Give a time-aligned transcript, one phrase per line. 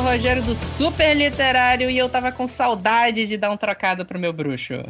[0.00, 4.18] o Rogério do Super Literário e eu tava com saudade de dar um trocado pro
[4.18, 4.82] meu bruxo.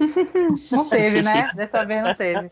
[0.72, 1.50] Não teve, né?
[1.54, 2.50] Dessa vez não teve.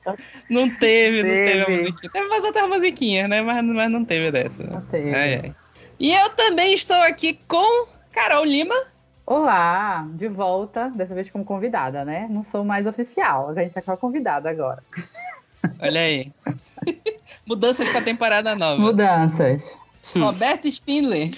[0.51, 2.11] Não teve, não teve a musiquinha.
[2.13, 3.41] Teve umas outras musiquinhas, né?
[3.41, 4.65] Mas, mas não teve dessa.
[4.65, 5.15] Não teve.
[5.15, 5.55] Ai, ai.
[5.99, 8.75] E eu também estou aqui com Carol Lima.
[9.25, 12.27] Olá, de volta, dessa vez como convidada, né?
[12.29, 14.83] Não sou mais oficial, a gente é convidada agora.
[15.79, 16.33] Olha aí.
[17.47, 18.83] Mudanças para temporada nova.
[18.83, 19.79] Mudanças.
[20.17, 21.31] Roberto Spindler.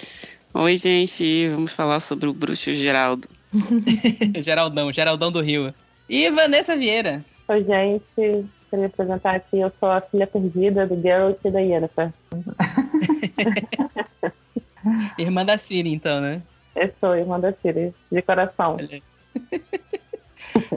[0.61, 3.29] Oi, gente, vamos falar sobre o Bruxo Geraldo.
[4.43, 5.73] Geraldão, Geraldão do Rio.
[6.09, 7.25] E Vanessa Vieira.
[7.47, 8.45] Oi, gente.
[8.69, 12.13] Queria apresentar aqui, eu sou a filha perdida do Geralt e da Yennefer.
[15.17, 16.43] Irmã da Siri, então, né?
[16.75, 18.79] Eu sou irmã da Siri, de coração.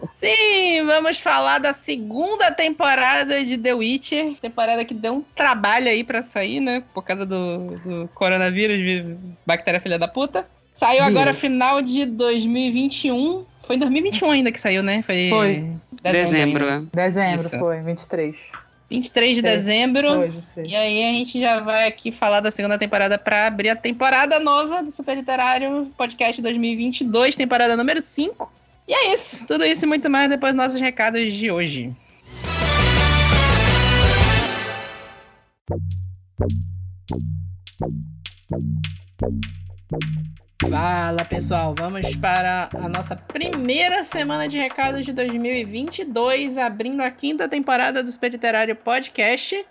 [0.05, 4.35] Sim, vamos falar da segunda temporada de The Witcher.
[4.41, 6.83] Temporada que deu um trabalho aí para sair, né?
[6.93, 9.15] Por causa do, do coronavírus, de
[9.45, 10.45] bactéria filha da puta.
[10.73, 13.45] Saiu agora final de 2021.
[13.63, 15.01] Foi em 2021 ainda que saiu, né?
[15.01, 15.29] Foi.
[15.29, 15.71] Foi.
[16.01, 16.81] Dezembro, é.
[16.93, 17.59] Dezembro, Isso.
[17.59, 18.51] foi, 23.
[18.89, 20.09] 23 de dezembro.
[20.57, 24.37] e aí a gente já vai aqui falar da segunda temporada para abrir a temporada
[24.37, 28.51] nova do Super Literário Podcast 2022, temporada número 5.
[28.87, 29.45] E é isso.
[29.47, 31.95] Tudo isso e muito mais depois dos nossos recados de hoje.
[40.69, 47.49] Fala pessoal, vamos para a nossa primeira semana de recados de 2022, abrindo a quinta
[47.49, 49.65] temporada do Super Literário Podcast.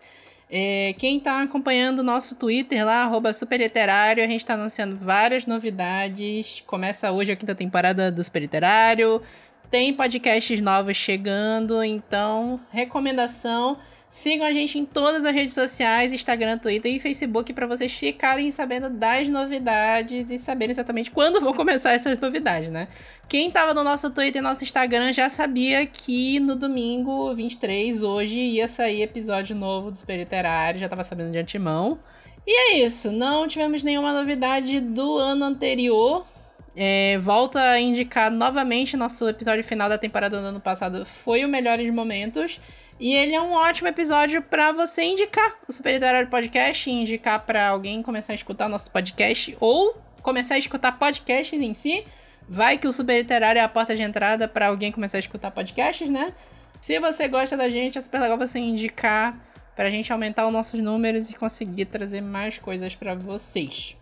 [0.53, 5.47] É, quem está acompanhando o nosso Twitter lá, arroba Superliterário, a gente está anunciando várias
[5.47, 6.63] novidades.
[6.67, 9.23] Começa hoje a quinta temporada do Super Literário.
[9.71, 13.79] Tem podcasts novos chegando, então, recomendação
[14.11, 18.51] Sigam a gente em todas as redes sociais, Instagram, Twitter e Facebook, para vocês ficarem
[18.51, 22.89] sabendo das novidades e saberem exatamente quando vão começar essas novidades, né?
[23.29, 28.35] Quem estava no nosso Twitter e nosso Instagram já sabia que no domingo 23, hoje,
[28.35, 31.97] ia sair episódio novo do Super Literário, já estava sabendo de antemão.
[32.45, 36.27] E é isso, não tivemos nenhuma novidade do ano anterior.
[36.75, 41.49] É, volta a indicar novamente nosso episódio final da temporada do ano passado foi o
[41.49, 42.61] Melhores Momentos.
[43.01, 47.67] E ele é um ótimo episódio para você indicar o Super Literário Podcast, indicar para
[47.67, 52.05] alguém começar a escutar nosso podcast ou começar a escutar podcasts em si.
[52.47, 55.51] Vai que o Super Literário é a porta de entrada para alguém começar a escutar
[55.51, 56.35] podcasts, né?
[56.79, 59.35] Se você gosta da gente, é super legal você indicar
[59.75, 63.97] para a gente aumentar os nossos números e conseguir trazer mais coisas para vocês.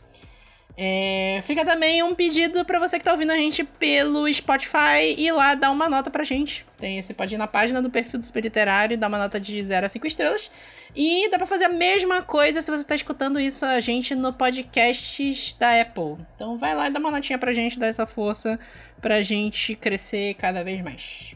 [0.80, 5.28] É, fica também um pedido para você que tá ouvindo a gente pelo Spotify e
[5.32, 6.64] lá dar uma nota pra gente.
[6.78, 9.40] Tem, você pode ir na página do perfil do Super Literário e dar uma nota
[9.40, 10.48] de 0 a 5 estrelas.
[10.94, 14.32] E dá pra fazer a mesma coisa se você tá escutando isso a gente no
[14.32, 16.24] podcast da Apple.
[16.36, 18.56] Então vai lá e dá uma notinha pra gente, dá essa força
[19.00, 21.34] pra gente crescer cada vez mais.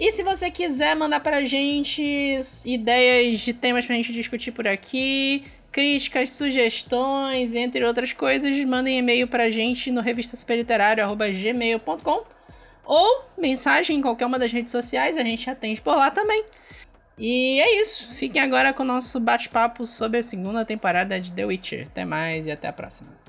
[0.00, 2.02] E se você quiser mandar pra gente
[2.66, 9.26] ideias de temas pra gente discutir por aqui, críticas, sugestões, entre outras coisas, mandem e-mail
[9.26, 12.24] pra gente no revistasuperliterário.gmail.com
[12.84, 16.44] ou mensagem em qualquer uma das redes sociais, a gente atende por lá também.
[17.18, 18.12] E é isso.
[18.12, 21.86] Fiquem agora com o nosso bate-papo sobre a segunda temporada de The Witcher.
[21.86, 23.21] Até mais e até a próxima.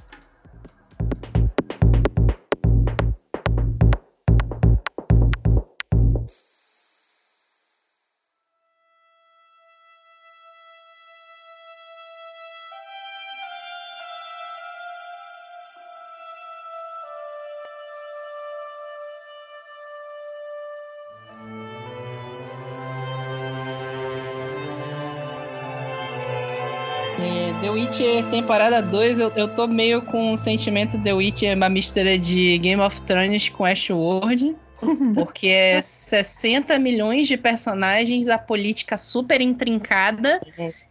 [27.73, 32.59] Witcher temporada 2, eu, eu tô meio com o sentimento The Witcher, uma mistura de
[32.59, 34.56] Game of Thrones com Ashworld.
[35.15, 40.39] Porque é 60 milhões de personagens, a política super intrincada.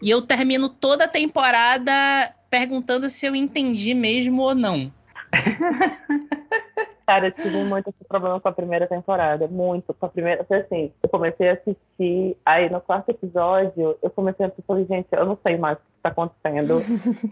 [0.01, 1.93] E eu termino toda a temporada
[2.51, 4.93] perguntando se eu entendi mesmo ou não.
[7.13, 9.47] Cara, eu tive muito esse problema com a primeira temporada.
[9.47, 9.93] Muito.
[9.93, 10.43] Com a primeira.
[10.45, 12.39] Foi assim, eu comecei a assistir.
[12.43, 15.87] Aí no quarto episódio, eu comecei a pensar, gente, eu não sei mais o que
[15.99, 16.73] está acontecendo.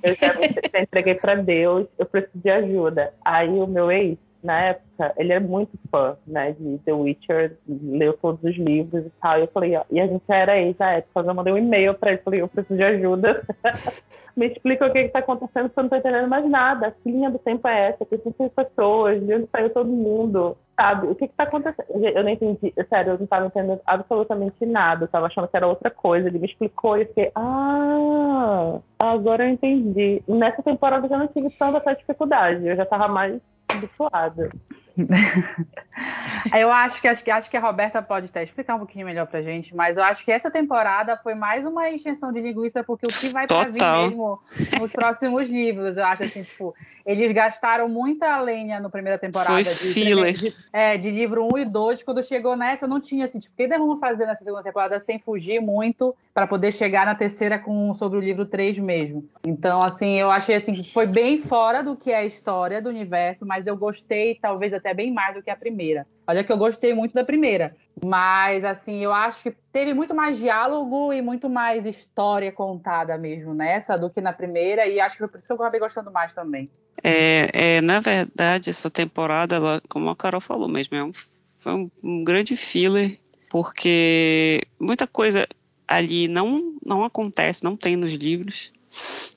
[0.03, 0.35] Eu já,
[0.71, 3.15] já entreguei para Deus, eu preciso de ajuda.
[3.25, 8.13] Aí o meu ex na época, ele é muito fã, né, de The Witcher, leu
[8.15, 9.39] todos os livros e tal.
[9.39, 11.95] E eu falei, ó, e a gente era ex na época, eu mandei um e-mail
[11.95, 13.43] pra ele, falei, eu preciso de ajuda.
[14.37, 16.95] Me explica o que está acontecendo, porque eu não tô entendendo mais nada.
[17.03, 18.05] Que linha do tempo é essa?
[18.05, 19.25] Que são pessoas?
[19.25, 20.57] De onde saiu todo mundo?
[20.81, 21.87] sabe o que que tá acontecendo.
[21.91, 25.05] Eu não entendi, sério, eu não tava entendendo absolutamente nada.
[25.05, 26.29] Eu tava achando que era outra coisa.
[26.29, 30.23] Ele me explicou e eu fiquei, ah, agora eu entendi.
[30.27, 32.67] Nessa temporada eu já não tive tanta dificuldade.
[32.67, 33.41] Eu já tava mais
[33.81, 34.51] habituada.
[36.57, 39.27] eu acho que, acho que acho que a Roberta pode até explicar um pouquinho melhor
[39.27, 43.07] pra gente, mas eu acho que essa temporada foi mais uma extensão de linguiça, porque
[43.07, 44.41] o que vai pra vir mesmo
[44.81, 49.53] nos próximos livros, eu acho assim, tipo, eles gastaram muita lenha na primeira temporada.
[49.53, 50.33] Foi de, filler.
[50.33, 53.57] De, é, de livro 1 e 2, quando chegou nessa, não tinha assim, tipo, o
[53.57, 57.93] que vão fazer nessa segunda temporada sem fugir muito para poder chegar na terceira com
[57.95, 59.29] sobre o livro 3 mesmo.
[59.45, 62.89] Então, assim, eu achei assim, que foi bem fora do que é a história do
[62.89, 66.07] universo, mas eu gostei, talvez até bem mais do que a primeira.
[66.27, 67.75] Olha que eu gostei muito da primeira,
[68.05, 73.55] mas assim, eu acho que teve muito mais diálogo e muito mais história contada mesmo
[73.55, 76.11] nessa do que na primeira, e acho que foi por isso que eu acabei gostando
[76.11, 76.71] mais também.
[77.03, 81.11] É, é na verdade, essa temporada, ela, como a Carol falou mesmo, é um,
[81.59, 83.19] foi um, um grande filler,
[83.49, 85.47] porque muita coisa
[85.87, 88.73] ali não, não acontece, não tem nos livros.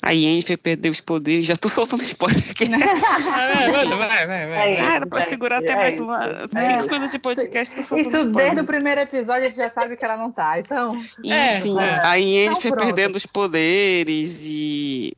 [0.01, 2.65] A Yennefer perdeu os poderes, já tô soltando spoiler aqui.
[2.69, 4.77] vai, vai, vai, vai, vai.
[4.79, 6.19] Ah, era pra segurar até mais uma,
[6.49, 8.35] cinco minutos de podcast, tô soltando Isso spoiler.
[8.35, 10.95] desde o primeiro episódio a gente já sabe que ela não tá, então...
[11.23, 15.15] Enfim, É, a Yennefer Então, perdendo os poderes e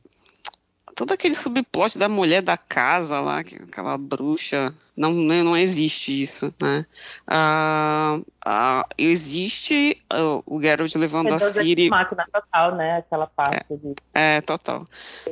[0.96, 6.22] todo aquele subplot da mulher da casa lá, que- aquela bruxa, não, não não existe
[6.22, 6.86] isso, né?
[7.28, 12.96] Ah, ah, existe ah, o Geralt levando a Ciri máquina total, né?
[12.96, 14.84] Aquela parte de é, total.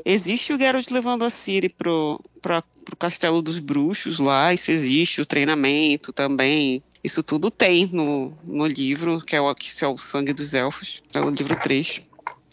[0.05, 5.23] Existe o Geralt levando a Ciri pro, pra, pro castelo dos bruxos lá, isso existe,
[5.23, 6.83] o treinamento também.
[7.03, 11.03] Isso tudo tem no, no livro, que é, o, que é o Sangue dos Elfos,
[11.15, 12.03] é o livro 3,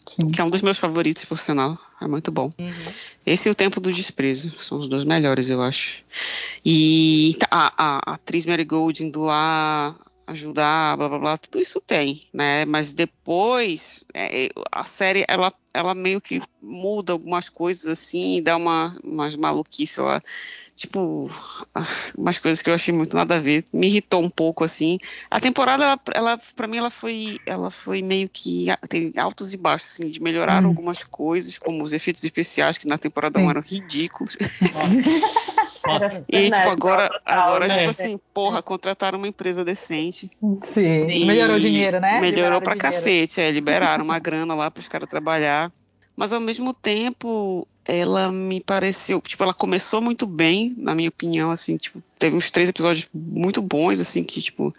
[0.08, 0.32] Sim.
[0.32, 1.78] que é um dos meus favoritos, por sinal.
[2.02, 2.50] É muito bom.
[2.58, 2.94] Uhum.
[3.24, 6.04] Esse e o Tempo do Desprezo, são os dois melhores, eu acho.
[6.66, 9.96] E tá, a, a, a atriz Mary Gold indo lá
[10.32, 12.66] ajudar, blá blá blá, tudo isso tem, né?
[12.66, 18.56] Mas depois é, é, a série ela, ela meio que muda algumas coisas assim, dá
[18.58, 20.22] uma umas maluquices lá,
[20.76, 21.30] tipo
[21.76, 21.84] ah,
[22.18, 24.98] umas coisas que eu achei muito nada a ver, me irritou um pouco assim.
[25.30, 29.58] A temporada ela, ela para mim ela foi ela foi meio que tem altos e
[29.58, 30.68] baixos assim, de melhorar Hum.
[30.68, 33.46] algumas coisas, como os efeitos especiais que na temporada Sim.
[33.46, 34.38] 1 eram ridículos.
[35.86, 36.26] Nossa.
[36.30, 37.78] E tipo, agora, total, agora né?
[37.78, 40.30] tipo assim, porra, contrataram uma empresa decente.
[40.62, 42.20] Sim, E melhorou o dinheiro, né?
[42.20, 42.96] Melhorou Liberaram pra dinheiro.
[42.96, 45.72] cacete, é, liberaram uma grana lá pros caras trabalhar.
[46.16, 51.50] Mas ao mesmo tempo, ela me pareceu, tipo, ela começou muito bem, na minha opinião,
[51.52, 54.74] assim, tipo, teve uns três episódios muito bons, assim, que, tipo,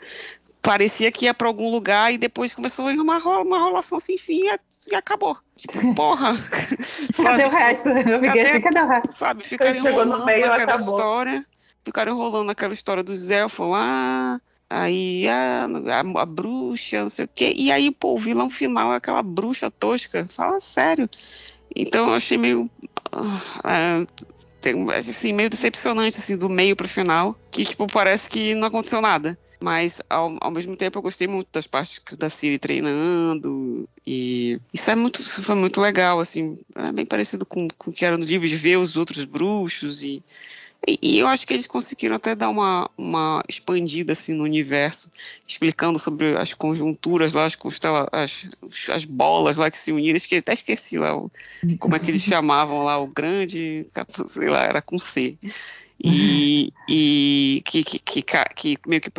[0.62, 3.98] parecia que ia pra algum lugar e depois começou a ir uma, rola, uma rolação
[3.98, 4.42] sem fim
[4.90, 5.36] e, acabou.
[5.56, 6.32] Tipo, porra.
[7.22, 7.88] Cadê o resto?
[7.88, 8.40] Eu fiquei Cadê?
[8.40, 9.12] assim, cadê o resto?
[9.12, 10.94] sabe, ficaram enrolando meio, naquela acabou.
[10.94, 11.46] história,
[11.84, 17.30] ficaram enrolando naquela história dos elfos lá, aí a, a, a bruxa, não sei o
[17.34, 21.08] quê, e aí, pô, o vilão final é aquela bruxa tosca, fala sério.
[21.74, 22.70] Então eu achei meio,
[23.12, 24.04] ah,
[24.60, 29.00] tem- assim, meio decepcionante, assim, do meio pro final, que, tipo, parece que não aconteceu
[29.00, 29.38] nada.
[29.62, 33.88] Mas, ao, ao mesmo tempo, eu gostei muito das partes da Siri treinando.
[34.04, 36.58] E isso é muito, isso foi muito legal, assim.
[36.74, 40.02] É bem parecido com, com o que era no livro, de ver os outros bruxos.
[40.02, 40.20] E,
[41.00, 45.08] e, eu acho que eles conseguiram até dar uma, uma expandida, assim, no universo.
[45.46, 48.48] Explicando sobre as conjunturas lá, as, constela, as,
[48.90, 50.16] as bolas lá que se uniram.
[50.16, 51.30] Esque, até esqueci lá o,
[51.78, 53.86] como é que eles chamavam lá, o grande,
[54.26, 55.38] sei lá, era com C.
[56.04, 58.22] E, e que, que, que,
[58.56, 59.10] que meio que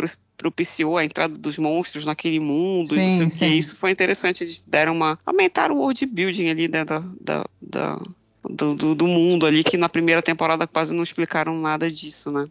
[0.43, 3.35] propiciou a entrada dos monstros naquele mundo, e não sei Sim, o que.
[3.37, 3.57] sim.
[3.57, 5.17] Isso foi interessante, eles deram uma.
[5.25, 7.99] aumentaram o world building ali né, da, da, da-
[8.49, 12.45] do, do, do mundo ali, que na primeira temporada quase não explicaram nada disso, né?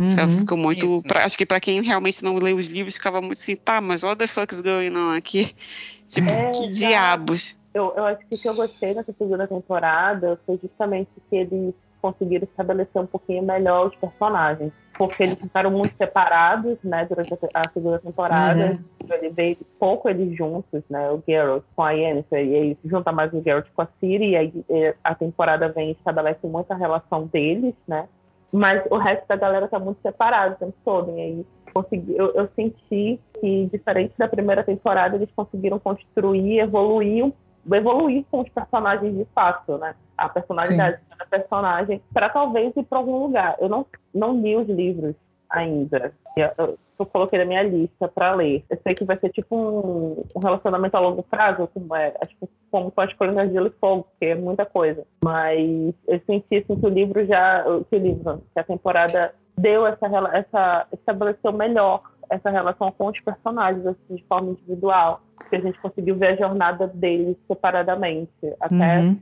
[0.00, 0.38] Então, Uhum.
[0.38, 0.86] Ficou muito.
[0.86, 1.02] Isso.
[1.02, 4.02] pra- acho que pra quem realmente não lê os livros, ficava muito assim, tá, mas
[4.02, 5.54] what the fuck's going on aqui?
[6.08, 6.72] Tipo, É, que exato.
[6.78, 7.56] diabos?
[7.74, 11.74] Eu, eu acho que o que eu gostei nessa segunda temporada foi justamente que eles
[12.00, 14.72] conseguiram estabelecer um pouquinho melhor os personagens.
[14.96, 18.78] Porque eles ficaram muito separados, né, durante a, a segunda temporada.
[19.10, 23.32] Ele veio pouco eles juntos, né, o Geralt com a Yennefer, e aí junta mais
[23.32, 27.26] o Geralt com a Ciri, e aí eh, a temporada vem e estabelece muita relação
[27.26, 28.06] deles, né.
[28.52, 32.32] Mas o resto da galera tá muito separado o tempo todo, e aí consegui, eu,
[32.34, 37.32] eu senti que, diferente da primeira temporada, eles conseguiram construir, evoluir, um-
[37.72, 39.94] evoluir com os personagens de fato, né?
[40.16, 43.56] A personalidade de cada personagem, para talvez ir para algum lugar.
[43.60, 45.14] Eu não, não li os livros
[45.50, 46.12] ainda.
[46.36, 48.64] Eu, eu, eu coloquei na minha lista para ler.
[48.68, 52.26] Eu sei que vai ser tipo um, um relacionamento a longo prazo, como é, é
[52.26, 55.04] tipo, como com as Crônicas de Gelo e Fogo, porque é muita coisa.
[55.24, 57.64] Mas eu senti assim, que o livro já.
[57.88, 63.20] Que o livro, que a temporada deu essa, essa estabeleceu melhor essa relação com os
[63.20, 68.98] personagens assim, de forma individual, que a gente conseguiu ver a jornada deles separadamente até
[68.98, 69.18] uhum.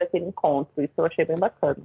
[0.00, 0.82] aquele encontro.
[0.82, 1.78] Isso eu achei bem bacana.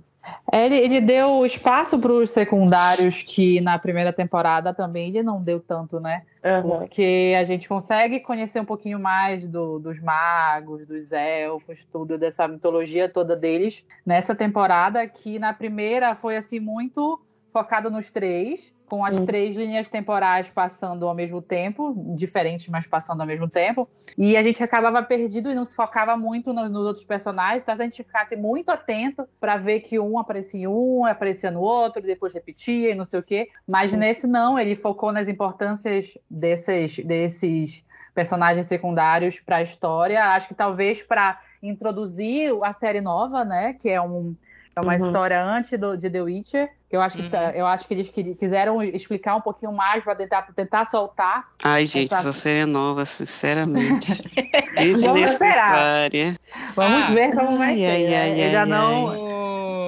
[0.51, 5.41] É, ele, ele deu espaço para os secundários que na primeira temporada também ele não
[5.41, 6.23] deu tanto, né?
[6.43, 6.79] Uhum.
[6.79, 12.47] Porque a gente consegue conhecer um pouquinho mais do, dos magos, dos elfos, tudo dessa
[12.47, 17.19] mitologia toda deles nessa temporada que na primeira foi assim muito
[17.51, 19.25] focado nos três com as hum.
[19.25, 23.87] três linhas temporais passando ao mesmo tempo, diferentes, mas passando ao mesmo tempo.
[24.17, 27.75] E a gente acabava perdido e não se focava muito nos, nos outros personagens, só
[27.75, 31.61] se a gente ficasse muito atento para ver que um aparecia em um, aparecia no
[31.61, 33.49] outro, depois repetia e não sei o quê.
[33.67, 33.97] Mas hum.
[33.97, 40.33] nesse não, ele focou nas importâncias desses, desses personagens secundários para a história.
[40.33, 44.35] Acho que talvez para introduzir a série nova, né, que é um
[44.75, 45.05] é uma uhum.
[45.05, 46.69] história antes do, de The Witcher.
[46.89, 47.49] Que eu acho que, tá, uhum.
[47.49, 51.47] eu acho que eles quiseram explicar um pouquinho mais para tentar, tentar soltar.
[51.63, 54.23] Ai, gente, essa série é nova, sinceramente.
[54.75, 56.39] Desnecessária.
[56.75, 57.85] Vamos ah, ver como vai ai, ser.
[57.85, 58.43] Ai, né?
[58.43, 59.05] ai, ai, não.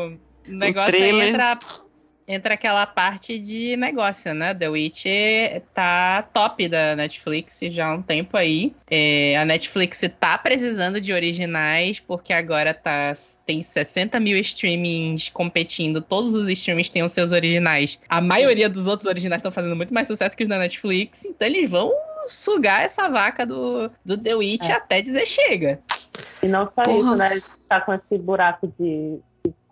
[0.08, 1.58] O negócio o aí entra
[2.34, 4.54] entra aquela parte de negócio, né?
[4.54, 5.06] The Witch
[5.74, 8.74] tá top da Netflix já há um tempo aí.
[8.90, 13.14] É, a Netflix tá precisando de originais, porque agora tá,
[13.46, 16.02] tem 60 mil streamings competindo.
[16.02, 18.00] Todos os streamings têm os seus originais.
[18.10, 21.48] A maioria dos outros originais estão fazendo muito mais sucesso que os da Netflix, então
[21.48, 21.92] eles vão
[22.28, 24.74] sugar essa vaca do, do The Witch é.
[24.74, 25.80] até dizer chega.
[26.42, 26.98] E não só Porra.
[26.98, 27.42] isso, né?
[27.68, 29.20] Tá com esse buraco de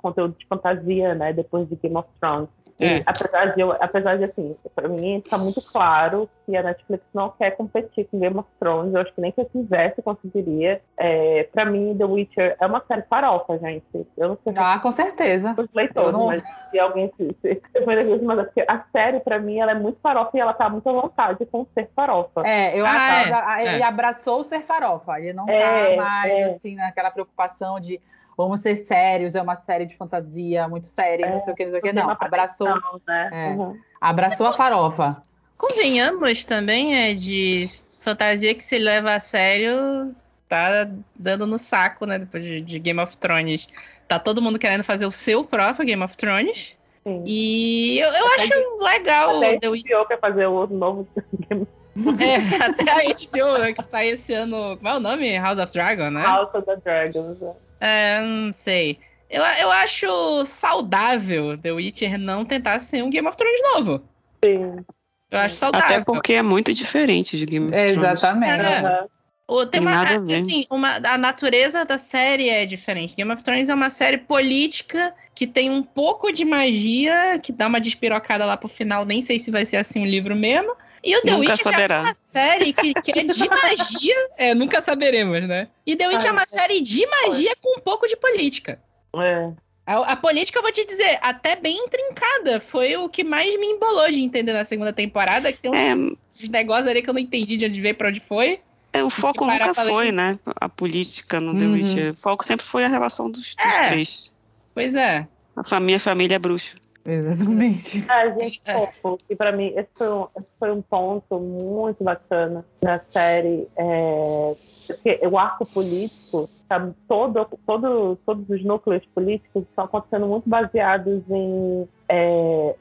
[0.01, 1.33] conteúdo de fantasia, né?
[1.33, 2.49] Depois de Game of Thrones.
[2.81, 3.03] É.
[3.05, 7.29] apesar de, eu, apesar de assim, para mim está muito claro que a Netflix não
[7.31, 8.93] quer competir com Game of Thrones.
[8.93, 10.81] Eu acho que nem se eu quisesse conseguiria.
[10.97, 13.83] É, para mim, The Witcher é uma série farofa, gente.
[14.15, 14.53] Eu não sei.
[14.55, 15.53] Ah, com certeza.
[15.57, 16.27] Os leitores, não...
[16.27, 16.41] mas
[16.71, 20.39] se alguém se, se, mas assim, a série para mim ela é muito farofa e
[20.39, 22.47] ela tá muito à vontade com ser farofa.
[22.47, 23.73] É, eu ah, acho que é.
[23.75, 23.85] ele é.
[23.85, 25.19] abraçou o ser farofa.
[25.19, 26.43] Ele não tá é, mais é.
[26.45, 27.99] assim naquela preocupação de
[28.43, 31.63] vamos ser sérios, é uma série de fantasia muito séria, é, não sei o que,
[31.65, 31.91] não sei o que.
[31.91, 32.73] Não, abraçou,
[33.05, 33.29] né?
[33.33, 33.77] é, uhum.
[33.99, 35.21] abraçou a farofa.
[35.57, 37.67] Convenhamos também, é de
[37.97, 40.15] fantasia que se leva a sério,
[40.47, 42.17] tá dando no saco, né?
[42.17, 43.67] Depois de, de Game of Thrones.
[44.07, 46.71] Tá todo mundo querendo fazer o seu próprio Game of Thrones.
[47.03, 47.23] Sim.
[47.25, 50.07] E eu, eu acho de, legal até o The Witcher.
[50.07, 51.05] quer fazer o novo
[51.49, 54.77] Game of é, até a HBO, né, que sai esse ano.
[54.77, 55.37] Como é o nome?
[55.37, 56.21] House of Dragon, né?
[56.21, 57.37] House of the Dragons.
[57.79, 58.99] É, não sei.
[59.29, 64.01] Eu, eu acho saudável The Witcher não tentar ser um Game of Thrones novo.
[64.43, 64.83] Sim.
[65.29, 65.85] Eu acho saudável.
[65.85, 67.93] Até porque é muito diferente de Game of Thrones.
[67.93, 68.65] Exatamente.
[68.65, 69.05] É.
[69.47, 73.15] O, tem, tem uma, assim, uma, a natureza da série é diferente.
[73.15, 77.67] Game of Thrones é uma série política que tem um pouco de magia, que dá
[77.67, 79.05] uma despirocada lá pro final.
[79.05, 80.75] Nem sei se vai ser assim o livro mesmo.
[81.03, 81.95] E o The nunca Witch saberá.
[81.95, 84.29] é uma série que, que é de magia.
[84.37, 85.67] É, nunca saberemos, né?
[85.85, 88.79] E The Witch é uma série de magia com um pouco de política.
[89.15, 89.51] É.
[89.85, 92.59] A, a, política, eu vou te dizer, até bem intrincada.
[92.59, 95.51] Foi o que mais me embolou de entender na segunda temporada.
[95.51, 96.47] Que tem uns é...
[96.47, 98.59] negócios ali que eu não entendi de onde veio pra onde foi.
[98.91, 100.37] É, o foco nunca foi, né?
[100.59, 101.57] A política no uhum.
[101.57, 102.13] The Witch.
[102.13, 103.81] O foco sempre foi a relação dos, dos é.
[103.89, 104.31] três.
[104.73, 105.27] Pois é.
[105.55, 106.75] A família, família é bruxa.
[107.09, 108.05] Exatamente.
[108.09, 109.17] Ah, gente, fofo.
[109.29, 113.67] E pra mim, esse foi, um, esse foi um ponto muito bacana na série.
[113.75, 114.53] É,
[114.87, 121.23] porque o arco político, tá, todo, todo, todos os núcleos políticos estão acontecendo muito baseados
[121.29, 122.75] em é,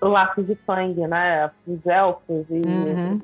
[0.00, 1.50] laços de sangue, né?
[1.66, 3.18] Os elfos e, uhum.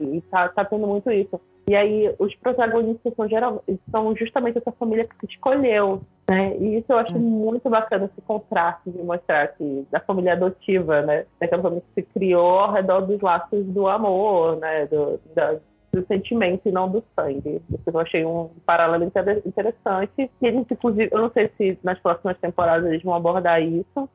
[0.00, 1.40] e, e tá, tá tendo muito isso.
[1.68, 6.56] E aí os protagonistas são, geral, são justamente essa família que se escolheu, né?
[6.56, 7.20] E isso eu acho hum.
[7.20, 11.24] muito bacana, esse contraste de mostrar que da família adotiva, né?
[11.40, 14.86] Daquela família que se criou ao redor dos laços do amor, né?
[14.86, 15.56] Do, da,
[15.92, 17.62] do sentimento e não do sangue.
[17.70, 20.12] Isso eu achei um paralelo interessante.
[20.18, 24.08] E eles, inclusive, eu não sei se nas próximas temporadas eles vão abordar isso,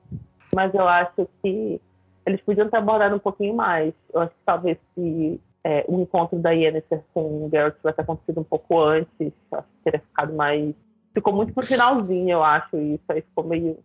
[0.54, 1.82] mas eu acho que
[2.26, 3.94] eles podiam ter abordado um pouquinho mais.
[4.14, 8.42] Eu acho que talvez se é, o encontro da Yennefer com o Geralt tivesse acontecido
[8.42, 10.74] um pouco antes, acho que teria ficado mais.
[11.14, 13.78] Ficou muito pro finalzinho, eu acho, isso aí ficou meio.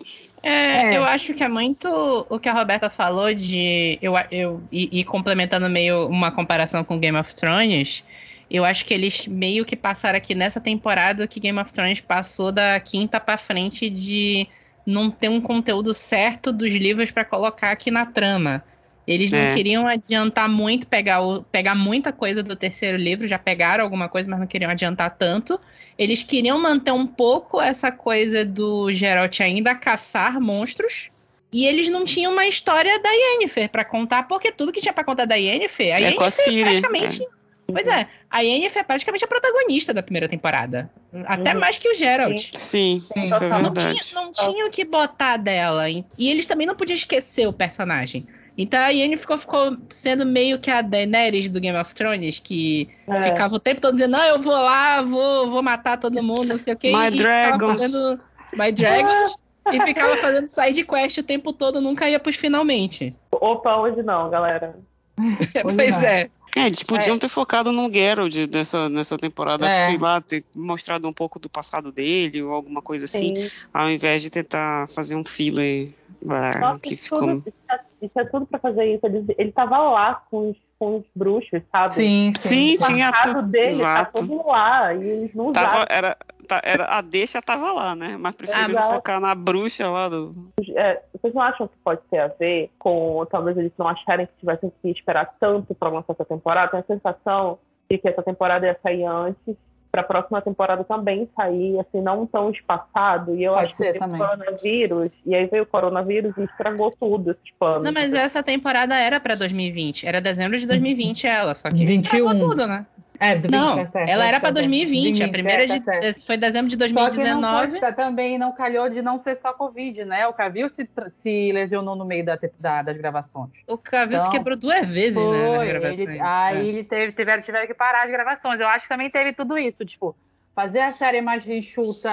[0.44, 0.96] É, é.
[0.96, 1.88] eu acho que é muito
[2.30, 3.98] o que a Roberta falou de.
[4.00, 8.04] Eu, eu, e, e complementando meio uma comparação com Game of Thrones,
[8.48, 12.52] eu acho que eles meio que passaram aqui nessa temporada que Game of Thrones passou
[12.52, 14.46] da quinta para frente de
[14.86, 18.62] não ter um conteúdo certo dos livros para colocar aqui na trama.
[19.06, 19.54] Eles não é.
[19.54, 24.28] queriam adiantar muito, pegar, o, pegar muita coisa do terceiro livro, já pegaram alguma coisa,
[24.28, 25.60] mas não queriam adiantar tanto.
[25.96, 31.08] Eles queriam manter um pouco essa coisa do Geralt ainda caçar monstros.
[31.52, 35.04] E eles não tinham uma história da Yennefer pra contar, porque tudo que tinha pra
[35.04, 37.28] contar da Yennefer, a É com a Yennefer Ciri, praticamente.
[37.68, 40.90] Pois é, a Yennefer é praticamente a protagonista da primeira temporada.
[41.24, 41.60] Até Uhum.
[41.60, 42.50] mais que o Geralt.
[42.54, 43.62] Sim, Sim, isso é total.
[43.62, 44.00] Não verdade.
[44.00, 45.88] tinha, não tinha o que botar dela.
[45.88, 48.26] E eles também não podiam esquecer o personagem.
[48.58, 52.88] Então a Yennefer ficou, ficou sendo meio que a Daenerys do Game of Thrones, que
[53.06, 53.22] É.
[53.24, 56.58] ficava o tempo todo dizendo, não, eu vou lá, vou, vou matar todo mundo, não
[56.58, 56.90] sei o quê.
[56.90, 57.72] My e ficava dragons.
[57.82, 58.20] fazendo
[58.54, 59.34] My Dragons.
[59.72, 63.14] e ficava fazendo side quest o tempo todo, nunca ia pros finalmente.
[63.32, 64.76] Opa, hoje não, galera.
[65.62, 66.22] Pois é.
[66.22, 66.30] é.
[66.58, 69.82] É, eles podiam ter focado no Geralt nessa, nessa temporada, É.
[69.82, 73.50] sei lá, ter mostrado um pouco do passado dele ou alguma coisa assim, Sim.
[73.74, 75.90] ao invés de tentar fazer um filler
[76.26, 77.20] ah, Nossa, que ficou.
[77.20, 79.06] tudo, isso, isso é tudo pra fazer isso.
[79.06, 81.94] Ele, ele tava lá com os, com os bruxos, sabe?
[81.94, 83.42] Sim, Sim, O tinha tudo.
[83.42, 84.12] dele Exato.
[84.12, 84.94] tá tudo lá.
[84.94, 88.16] E eles não Tava, era, tá- era, a deixa tava lá, né?
[88.18, 88.94] Mas preferiram Exato.
[88.94, 90.34] focar na bruxa lá do.
[90.74, 94.32] É, vocês não acham que pode ter a ver com talvez eles não acharem que
[94.38, 96.70] tivessem que esperar tanto para lançar essa temporada?
[96.70, 97.58] Tem a sensação
[97.90, 99.56] de que essa temporada ia sair antes,
[99.96, 103.34] para a próxima temporada também sair, assim, não tão espaçado.
[103.34, 104.20] E eu Pode acho ser que também.
[104.20, 107.84] o coronavírus, e aí veio o coronavírus e estragou tudo esses planos.
[107.84, 110.06] Não, mas essa temporada era pra 2020.
[110.06, 112.00] Era dezembro de 2020 ela, só que 21.
[112.02, 112.86] estragou tudo, né?
[113.20, 114.54] É, do 20, Não, tá certo, ela tá era pra certo.
[114.54, 115.22] 2020.
[115.22, 117.80] a 20, primeira é, tá de- foi dezembro de Só que não 2019.
[117.80, 120.26] tá, também não calhou de não ser só Covid, né?
[120.26, 123.50] O Cavil se, se lesionou no meio da, da- das gravações.
[123.66, 125.54] O Cavill se Então, quebrou duas vezes, né?
[125.56, 125.92] Foi, gravação.
[126.04, 126.64] ele- aí É.
[126.68, 128.60] ele teve, tiveram, tiveram que parar as gravações.
[128.60, 130.14] Eu acho que também teve tudo isso, tipo,
[130.56, 132.10] fazer a série mais enxuta,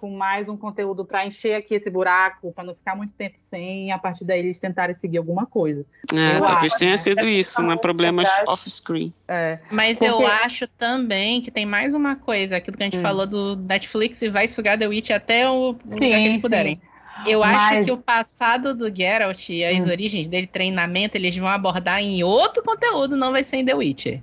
[0.00, 3.86] com mais um conteúdo para encher aqui esse buraco, para não ficar muito tempo sem,
[3.86, 5.86] e a partir daí eles tentarem seguir alguma coisa.
[6.12, 6.96] É, Eu talvez acho, tenha né?
[6.96, 7.76] sido isso, né?
[7.76, 8.50] Problemas verdade.
[8.50, 9.14] off-screen.
[9.28, 12.98] É, Mas Porque- eu acho também que tem mais uma coisa, aquilo que a gente
[12.98, 13.02] Hum.
[13.02, 16.42] falou do Netflix e vai sugar The Witch até o lugar que Sim, eles sim.
[16.42, 16.80] puderem.
[17.24, 19.90] Eu acho Mas- que o passado do Geralt e as Hum.
[19.90, 24.20] origens dele, treinamento, eles vão abordar em outro conteúdo, não vai ser em The Witcher.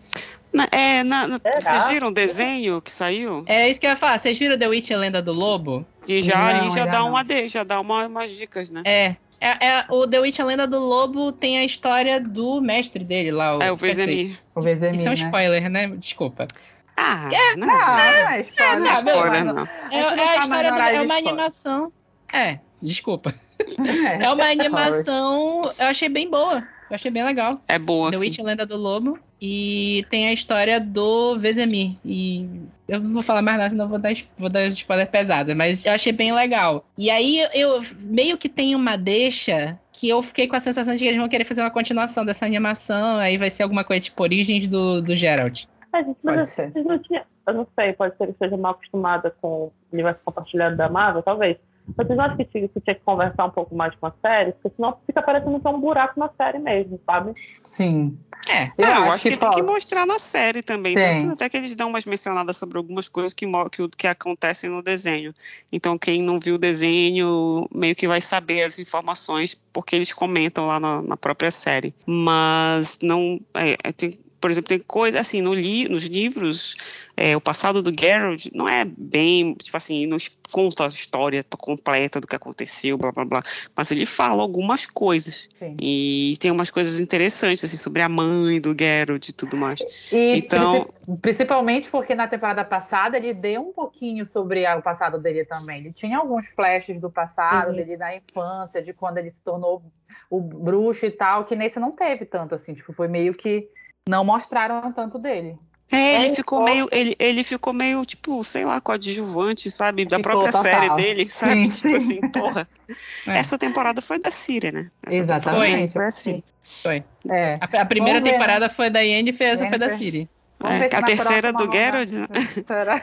[0.53, 3.43] Na- é, na- na- vocês viram o desenho que saiu?
[3.47, 4.19] É isso que eu ia falar.
[4.19, 5.85] Vocês viram The Witcher Lenda do Lobo?
[6.05, 7.09] Que já Não, ali já dá não.
[7.09, 8.83] uma D, já dá uma, umas dicas, né?
[8.85, 9.15] É.
[9.41, 13.57] É, é- o The Witcher Lenda do Lobo tem a história do mestre dele lá.
[13.61, 14.39] É, o quer dizer, Vezemir.
[14.55, 15.19] o Isso, Vezemir, isso é um né?
[15.25, 15.87] spoiler, né?
[15.97, 16.47] Desculpa.
[16.95, 19.67] Ah, não, Ah, é spoiler, não é não.
[19.91, 21.91] É, é não a tá história do, é uma animação.
[22.31, 23.33] É, desculpa.
[23.59, 25.61] É, É uma animação.
[25.79, 26.57] Eu achei bem boa.
[26.89, 27.59] Eu achei bem legal.
[27.67, 28.25] É boa, The assim.
[28.27, 29.17] Witch Lenda do Lobo.
[29.45, 31.97] E tem a história do Vezemir.
[32.06, 32.47] E
[32.88, 35.53] eu não vou falar mais nada, senão vou dar, vou dar spoiler pesada.
[35.53, 36.86] Mas eu achei bem legal.
[36.97, 40.99] E aí eu meio que tem uma deixa que eu fiquei com a sensação de
[40.99, 43.17] que eles vão querer fazer uma continuação dessa animação.
[43.17, 45.65] Aí vai ser alguma coisa tipo Origens do, do Geralt.
[45.93, 46.86] É, gente, mas Pode eu, ser.
[46.86, 50.77] não tinha, eu não sei, pode ser que seja mal acostumada com o universo compartilhado
[50.77, 51.58] da Marvel, talvez.
[51.97, 54.53] Vocês não acham que tinha, que tinha que conversar um pouco mais com a série?
[54.53, 57.33] Porque senão fica parecendo que é um buraco na série mesmo, sabe?
[57.63, 58.17] Sim.
[58.49, 58.67] É.
[58.77, 59.71] Eu, eu acho, acho que, que, tem que falta.
[59.71, 60.95] mostrar na série também.
[60.95, 61.19] Tem.
[61.19, 64.69] Tanto até que eles dão umas mencionadas sobre algumas coisas que, que, o- que acontecem
[64.69, 65.33] no desenho.
[65.71, 70.65] Então, quem não viu o desenho meio que vai saber as informações porque eles comentam
[70.67, 71.93] lá na, na própria série.
[72.05, 73.39] Mas não.
[73.55, 76.75] é, é, tem- por exemplo, tem coisa assim, no li, nos livros,
[77.15, 80.17] é, o passado do Geralt não é bem, tipo assim, não
[80.51, 83.41] conta a história completa do que aconteceu, blá blá blá.
[83.73, 85.47] Mas ele fala algumas coisas.
[85.58, 85.77] Sim.
[85.82, 89.79] E tem umas coisas interessantes, assim, sobre a mãe do Geralt e tudo mais.
[90.12, 95.17] E Então- princi- principalmente porque na temporada passada ele deu um pouquinho sobre o passado
[95.17, 95.79] dele também.
[95.79, 97.77] Ele tinha alguns flashes do passado Uhum.
[97.77, 99.82] dele na infância, de quando ele se tornou
[100.29, 103.69] o bruxo e tal, que nesse não teve tanto assim, tipo, foi meio que
[104.07, 105.57] não mostraram tanto dele.
[105.91, 106.65] É, ele É, ficou pô.
[106.65, 110.05] meio, ele, ele ficou meio, tipo, sei lá, coadjuvante, sabe?
[110.05, 110.63] Da Ficou própria total.
[110.63, 111.69] série dele, sabe?
[111.69, 112.17] Sim, tipo sim.
[112.19, 112.67] assim, porra.
[113.27, 113.39] É.
[113.39, 114.91] Essa temporada foi da Síria, né?
[115.05, 115.93] Essa Exatamente.
[115.93, 116.43] Foi assim.
[116.83, 117.03] Foi.
[117.29, 117.57] É.
[117.61, 120.27] A, a primeira Vamos ver, temporada foi da Yennefer, essa foi da Yennefer.
[120.59, 122.27] Vamos É, ver a terceira do Geralt, né?
[122.67, 123.01] Será?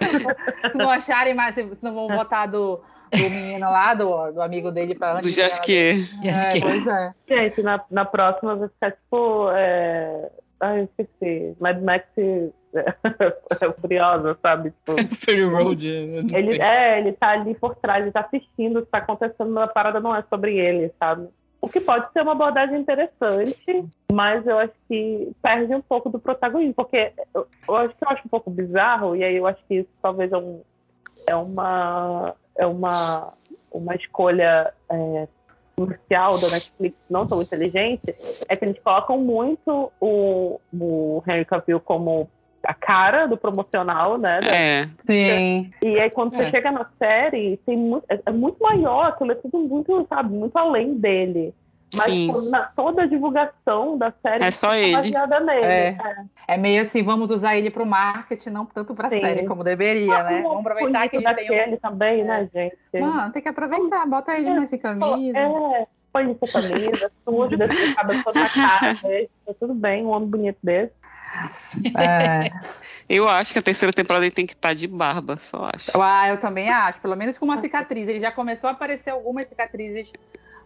[0.70, 4.70] se não acharem mais, se não vão botar do, do menino lá, do, do amigo
[4.70, 5.26] dele pra antes.
[5.34, 6.08] do Jasquier.
[6.22, 7.14] É, pois é.
[7.28, 9.48] Gente, na, na próxima vai ficar tipo.
[9.52, 10.30] É...
[10.60, 11.56] Ai, eu esqueci.
[11.58, 14.70] Mad Max é furiosa, sabe?
[14.70, 15.86] Tipo, Fury Road.
[15.86, 19.66] ele, é, ele tá ali por trás, ele tá assistindo o que tá acontecendo, a
[19.66, 21.28] parada não é sobre ele, sabe?
[21.62, 26.18] O que pode ser uma abordagem interessante, mas eu acho que perde um pouco do
[26.18, 29.62] protagonismo, porque eu, eu acho que eu acho um pouco bizarro, e aí eu acho
[29.68, 30.62] que isso talvez é, um,
[31.26, 33.32] é uma é uma,
[33.72, 35.28] uma escolha é,
[35.84, 38.14] comercial da Netflix não tão inteligente,
[38.48, 42.28] é que eles colocam muito o, o Henry Cavill como
[42.62, 44.40] a cara do promocional, né?
[44.44, 44.88] É.
[45.06, 45.70] Sim.
[45.82, 46.38] E aí quando É.
[46.44, 50.34] você chega na série, tem muito, é, é muito maior, aquilo é tudo muito, sabe,
[50.34, 51.54] muito além dele.
[51.94, 52.50] Mas Sim.
[52.50, 54.92] na, toda a divulgação da série É só tá ele.
[54.92, 55.64] baseada nele.
[55.64, 55.98] É.
[56.46, 59.20] É meio assim, vamos usar ele pro marketing, não tanto pra Sim.
[59.20, 60.42] série como deveria, né?
[60.42, 61.76] Vamos aproveitar que ele tem um...
[61.76, 62.76] também, né, gente?
[63.00, 65.38] Mano, tem que aproveitar, bota ele nessa camisa.
[65.38, 69.74] É, põe ele com a camisa, tudo, desse cabelo todo na cara, desse, tá tudo
[69.74, 70.92] bem, um homem bonito desse.
[71.96, 72.50] É.
[73.10, 75.90] Eu acho que a terceira temporada ele tem que estar de barba, só acho.
[76.00, 78.06] Ah, eu também acho, pelo menos com uma cicatriz.
[78.06, 80.12] Ele já começou a aparecer algumas cicatrizes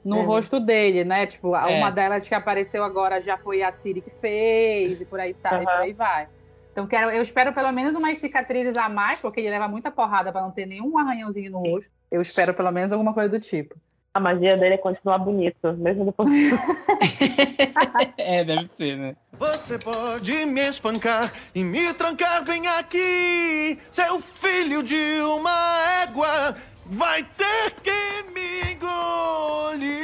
[0.05, 0.23] no É.
[0.25, 1.27] rosto dele, né?
[1.27, 1.79] Tipo, É.
[1.79, 5.63] uma delas que apareceu agora já foi a Siri que fez, e por aí tá,
[5.63, 6.29] e por aí vai.
[6.73, 10.33] Então quero, eu espero pelo menos umas cicatrizes a mais, porque ele leva muita porrada
[10.33, 11.91] pra não ter nenhum arranhãozinho no rosto.
[12.11, 13.77] Eu espero pelo menos alguma coisa do tipo.
[14.13, 16.29] A magia dele é continuar bonito, mesmo depois
[18.17, 19.17] É, deve ser, né?
[19.39, 23.77] Você pode me espancar e me trancar bem aqui.
[23.91, 26.55] Seu filho de uma égua
[26.87, 27.91] vai ter que
[28.35, 29.95] me engolir.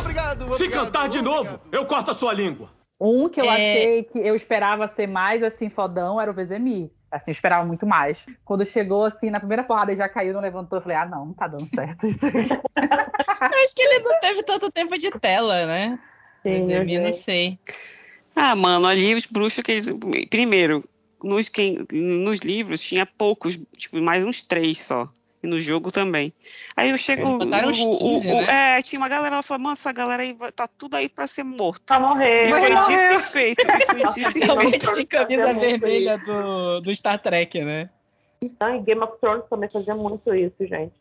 [0.00, 0.56] Obrigado, obrigado.
[0.56, 1.44] Se cantar de obrigado.
[1.44, 2.70] novo, eu corto a sua língua.
[3.00, 3.48] Um que eu É.
[3.48, 6.90] achei que eu esperava ser mais assim, fodão, era o Vezemir.
[7.10, 8.24] Assim, eu esperava muito mais.
[8.44, 11.26] Quando chegou assim, na primeira porrada e já caiu, não levantou, eu falei, ah, não,
[11.26, 12.20] não tá dando certo isso.
[12.26, 15.98] Acho que ele não teve tanto tempo de tela, né?
[16.42, 17.58] Sim, não sei.
[18.36, 19.92] Ah, mano, ali os bruxos que eles.
[20.30, 20.84] Primeiro,
[21.22, 25.08] nos, quem, nos livros tinha poucos, tipo, mais uns três só.
[25.42, 26.34] E no jogo também.
[26.76, 27.26] Aí eu chego.
[27.26, 28.76] O- o- 15, o- né?
[28.78, 31.44] É, tinha uma galera, ela falou, mano, essa galera aí tá tudo aí pra ser
[31.44, 31.80] morto.
[31.86, 32.42] Pra morrer.
[32.46, 33.06] E foi morrer.
[33.06, 33.66] dito e feito.
[33.66, 34.94] E foi dito e feito.
[34.94, 37.88] de camisa muito vermelha do, do Star Trek, né?
[38.60, 40.92] Ah, e Game of Thrones também fazia muito isso, gente.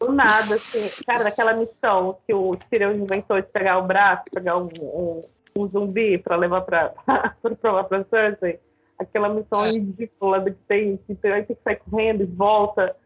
[0.00, 4.56] Do nada, assim, cara, daquela missão que o Tyrion inventou de pegar o braço, pegar
[4.58, 5.22] um, um,
[5.58, 6.90] um zumbi pra levar pra,
[7.42, 8.60] pra provar pra Cersei.
[8.98, 9.70] Aquela missão É.
[9.70, 12.96] ridícula de que tem, que tem, que sair correndo e volta.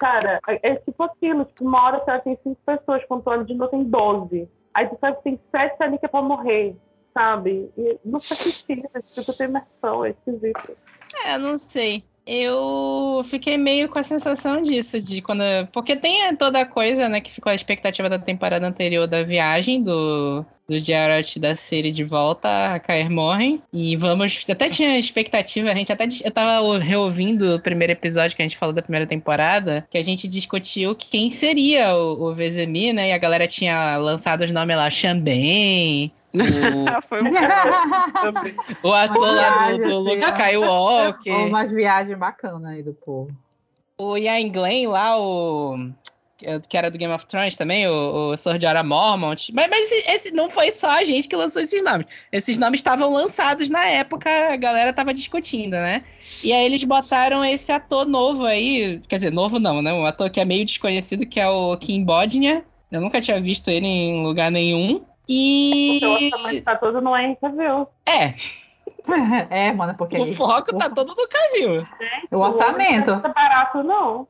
[0.00, 3.70] Cara, é, é tipo aquilo, tipo, uma hora você tem cinco pessoas, controle de novo
[3.70, 4.48] tem 12.
[4.74, 6.76] Aí tu sabe que tem sete ali que é pra morrer,
[7.14, 7.70] sabe?
[7.78, 10.76] E não faz sentido, tipo, tem imersão, é esquisito.
[11.24, 12.04] É, não sei.
[12.26, 15.42] Eu fiquei meio com a sensação disso, de quando.
[15.72, 19.80] Porque tem toda a coisa, né, que ficou a expectativa da temporada anterior da viagem
[19.80, 23.62] do, do Geralt da Ciri de volta a Caer Morrem.
[23.72, 24.44] E vamos.
[24.50, 26.08] Até tinha expectativa, a gente até.
[26.24, 30.02] Eu tava reouvindo o primeiro episódio que a gente falou da primeira temporada, que a
[30.02, 33.10] gente discutiu quem seria o, o Vezemir, né?
[33.10, 36.10] E a galera tinha lançado os nomes lá, Xambém.
[37.08, 37.26] Foi um
[38.82, 40.18] O, ator lá do, do assim, Luke.
[40.18, 41.34] Skywalker.
[41.34, 43.30] Ou umas viagens bacanas aí do povo.
[43.98, 45.90] O Ian Glenn lá, o.
[46.68, 49.50] Que era do Game of Thrones também, o, o Sword Mormont.
[49.54, 52.06] Mas, mas esse, esse não foi só a gente que lançou esses nomes.
[52.30, 56.04] Esses nomes estavam lançados na época, a galera tava discutindo, né?
[56.44, 59.00] E aí eles botaram esse ator novo aí.
[59.08, 59.90] Quer dizer, novo não, né?
[59.94, 62.62] Um ator que é meio desconhecido, que é o Kim Bodnia.
[62.92, 65.02] Eu nunca tinha visto ele em lugar nenhum.
[65.28, 66.00] E.
[66.04, 67.88] O orçamento tá todo no Cavill.
[68.06, 68.34] É,
[69.50, 71.86] É, mano, porque o foco tá todo no Cavill.
[72.30, 73.10] o orçamento.
[73.10, 74.26] Não tá barato, não.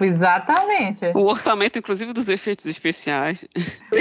[0.00, 1.12] Exatamente.
[1.14, 3.46] O orçamento, inclusive, dos efeitos especiais.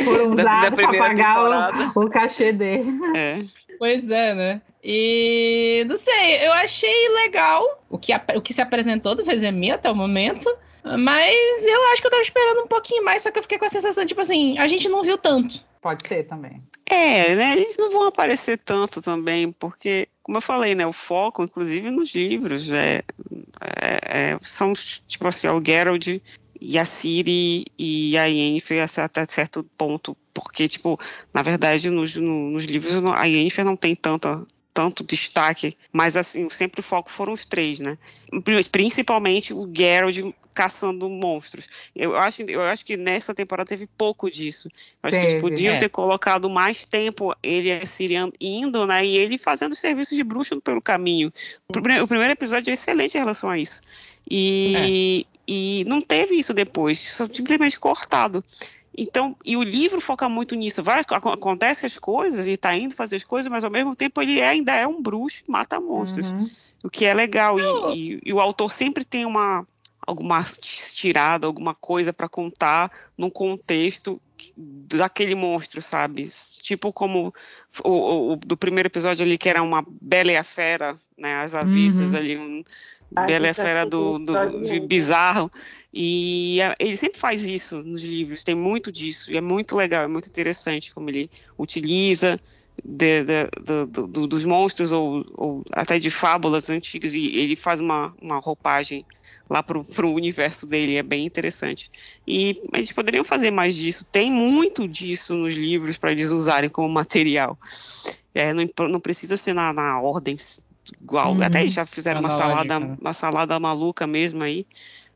[0.04, 1.92] Foram usados primeira pagar temporada.
[1.96, 2.90] o, o cachê dele.
[3.16, 3.44] É.
[3.78, 4.62] Pois é, né?
[4.84, 9.92] E não sei, eu achei legal o que, o que se apresentou do Vezemir até
[9.92, 10.50] o momento.
[10.98, 13.66] Mas eu acho que eu tava esperando um pouquinho mais, só que eu fiquei com
[13.66, 15.67] a sensação, tipo assim, a gente não viu tanto.
[15.82, 16.62] Pode ser também.
[16.90, 17.58] É, né?
[17.58, 20.86] Eles não vão aparecer tanto também, porque, como eu falei, né?
[20.88, 23.04] O foco, inclusive nos livros, é,
[23.62, 26.08] é- é- são tipo assim, o Geralt
[26.60, 31.00] e a Ciri e a Yennefer até certo ponto, porque, tipo,
[31.34, 36.48] na verdade, nos, no- nos livros a Yennefer não tem tanto, tanto destaque, mas assim,
[36.52, 37.98] sempre o foco foram os três, né?
[38.44, 40.20] Pri- Principalmente o Geralt
[40.54, 41.68] caçando monstros.
[41.96, 44.68] Eu acho, eu acho que nessa temporada teve pouco disso.
[45.02, 45.80] Eu acho que eles Teve, podiam é.
[45.80, 49.04] ter colocado mais tempo ele e a Sirian indo, né?
[49.04, 51.34] E ele fazendo serviços de bruxo pelo caminho.
[51.68, 53.82] O prime- O primeiro episódio é excelente em relação a isso.
[54.30, 57.00] E, e não teve isso depois,
[57.34, 58.44] simplesmente cortado.
[58.98, 60.82] Então, e o livro foca muito nisso.
[60.82, 64.20] Vai, ac- acontece as coisas, ele tá indo fazer as coisas, mas ao mesmo tempo
[64.22, 66.32] ele é- ainda é um bruxo e mata monstros.
[66.32, 66.50] Uhum.
[66.84, 67.60] O que é legal.
[67.60, 69.68] E, e- e o autor sempre tem uma
[70.06, 76.30] alguma tirada, alguma coisa para contar num contexto que- daquele monstro, sabe?
[76.62, 77.34] Tipo como
[77.84, 81.42] o, o- o do primeiro episódio ali, que era uma Bela e a Fera, né?
[81.42, 82.18] As avissas Uhum.
[82.20, 82.64] ali, um
[83.12, 84.88] Bela e a isso é Fera do, do, mesmo.
[84.88, 85.52] bizarro.
[85.94, 90.04] E a- ele sempre faz isso nos livros, tem muito disso, e é muito legal,
[90.04, 92.40] é muito interessante como ele utiliza
[92.84, 93.50] de, de,
[93.88, 98.38] do, do, dos monstros ou, ou, até de fábulas antigas e ele faz uma, uma
[98.40, 99.06] roupagem
[99.50, 101.90] lá para o universo dele, é bem interessante.
[102.28, 106.90] E eles poderiam fazer mais disso, tem muito disso nos livros para eles usarem como
[106.90, 107.58] material.
[108.34, 110.36] É, não, não precisa ser na, na ordem
[111.02, 111.44] igual, uhum.
[111.44, 114.66] até já fizeram uma salada, uma salada maluca mesmo aí,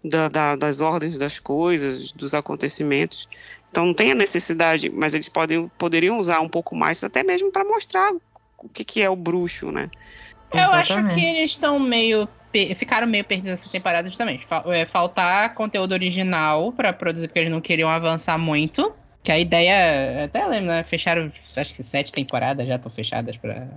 [0.03, 3.27] da, da, das ordens das coisas, dos acontecimentos.
[3.69, 7.51] Então não tem a necessidade, mas eles podem, poderiam usar um pouco mais, até mesmo
[7.51, 8.11] para mostrar
[8.57, 9.89] o que, que é o bruxo, né?
[10.53, 10.93] Eu Exatamente.
[10.93, 12.27] acho que eles estão meio
[12.75, 14.45] ficaram meio perdidos essa temporada justamente.
[14.65, 18.93] É, faltar conteúdo original para produzir, porque eles não queriam avançar muito.
[19.23, 20.83] Que a ideia, até lembro, né?
[20.83, 23.67] Fecharam, acho que sete temporadas já estão fechadas pra.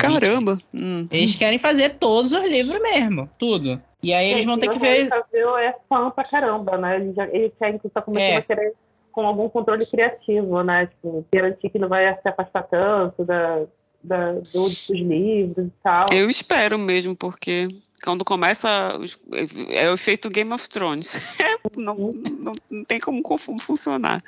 [0.00, 0.58] Caramba!
[0.72, 1.06] Hum.
[1.10, 3.80] Eles querem fazer todos os livros mesmo, tudo.
[4.02, 5.08] E aí eles vão ter que ver.
[5.10, 6.96] O é fã pra caramba, né?
[6.96, 8.36] Ele, já, ele quer, tá começando é.
[8.36, 8.74] a querer
[9.12, 10.86] com algum controle criativo, né?
[10.86, 13.64] Tipo, garantir que não vai se afastar tanto da,
[14.02, 16.06] da, do, dos livros e tal.
[16.12, 17.68] Eu espero mesmo, porque
[18.02, 18.68] quando começa
[19.70, 21.14] é o efeito Game of Thrones
[21.76, 23.22] não, não, não, tem como
[23.60, 24.22] funcionar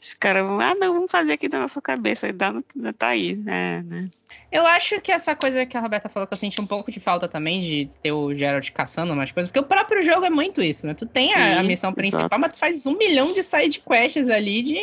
[0.00, 2.54] os caras vão, ah não, vamos fazer aqui da nossa cabeça e dá,
[2.98, 4.10] tá aí é, né
[4.52, 7.00] eu acho que essa coisa que a Roberta falou que eu senti um pouco de
[7.00, 10.60] falta também de ter o Geralt caçando umas coisas, porque o próprio jogo é muito
[10.60, 10.92] isso, né?
[10.92, 12.38] Tu tem Sim, a, a, missão principal, exato.
[12.38, 14.78] mas tu faz um milhão de side quests ali de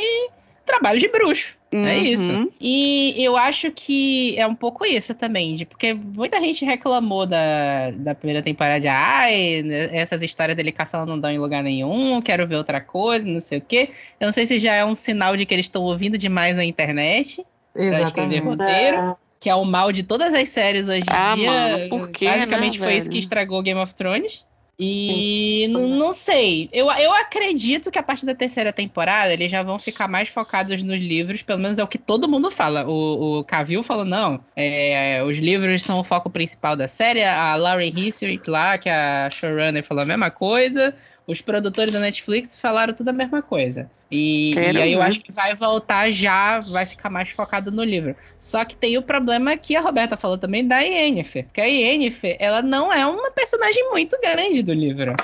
[0.66, 1.58] trabalho de bruxo.
[1.72, 1.86] É uhum.
[1.86, 2.52] É isso.
[2.60, 7.92] E eu acho que é um pouco isso também, de, porque muita gente reclamou da,
[7.92, 12.48] da primeira temporada de ai, essas histórias dele caçando não dão em lugar nenhum, quero
[12.48, 13.90] ver outra coisa, não sei o quê.
[14.20, 16.66] Eu não sei se já é um sinal de que eles estão ouvindo demais na
[16.66, 17.46] internet
[17.76, 18.14] Exatamente.
[18.14, 19.18] pra escrever roteiro.
[19.40, 21.50] Que é o mal de todas as séries hoje em ah, dia.
[21.50, 23.00] Mano, por quê, Basicamente né, foi velho?
[23.00, 24.44] isso que estragou Game of Thrones.
[24.82, 26.70] E não sei.
[26.72, 30.82] Eu, eu acredito que a partir da terceira temporada eles já vão ficar mais focados
[30.84, 32.88] nos livros, pelo menos é o que todo mundo fala.
[32.88, 37.22] O, o Cavill falou: não, é, os livros são o foco principal da série.
[37.22, 40.96] A Laurie History lá, que é a showrunner, falou a mesma coisa.
[41.30, 43.88] Os produtores da Netflix falaram tudo a mesma coisa.
[44.10, 48.16] E, e, aí eu acho que vai voltar já, vai ficar mais focado no livro.
[48.40, 51.44] Só que tem o problema que a Roberta falou também da Yennefer.
[51.44, 55.16] Porque a Yennefer, ela não é uma personagem muito grande do livro.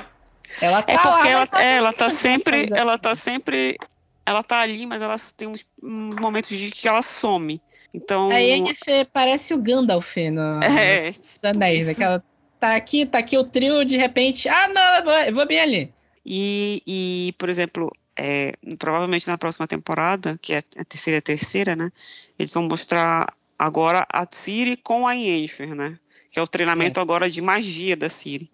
[0.61, 3.75] Ela tá é porque lá, ela, é, ela tá sempre, ela tá sempre,
[4.23, 7.59] ela tá ali, mas ela tem uns momentos de que ela some.
[7.91, 11.95] Então a Yennefer parece o Gandalf no, é, nos Anéis, né?
[11.97, 12.23] Ela
[12.59, 15.59] tá aqui, tá aqui o trio, de repente, ah, não, eu vou, eu vou bem
[15.59, 15.94] ali.
[16.25, 21.91] E, e por exemplo, é, provavelmente na próxima temporada, que é a terceira terceira, né?
[22.39, 25.99] Eles vão mostrar agora a Ciri com a Yennefer, né?
[26.31, 27.03] Que é o treinamento é.
[27.03, 28.49] agora de magia da Ciri.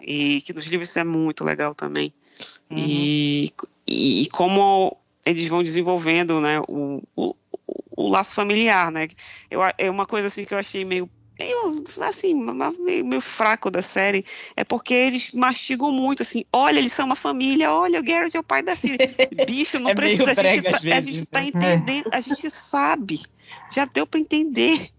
[0.00, 2.12] E que nos livros é muito legal também.
[2.70, 2.78] Uhum.
[2.78, 3.52] E,
[3.86, 6.60] e, e, como eles vão desenvolvendo, né?
[6.68, 7.34] O, o,
[7.96, 9.08] o laço familiar, né?
[9.50, 13.80] Eu, é uma coisa assim que eu achei meio meio, assim, meio, meio, fraco da
[13.82, 14.24] série,
[14.56, 18.40] é porque eles mastigam muito, assim, olha, eles são uma família, olha, o Garrett é
[18.40, 18.98] o pai da Ciri.
[19.46, 21.46] Bicho, não é precisa, a gente, tá, vezes, a gente tá né?
[21.46, 23.22] entendendo, a gente sabe,
[23.70, 24.90] já deu para entender.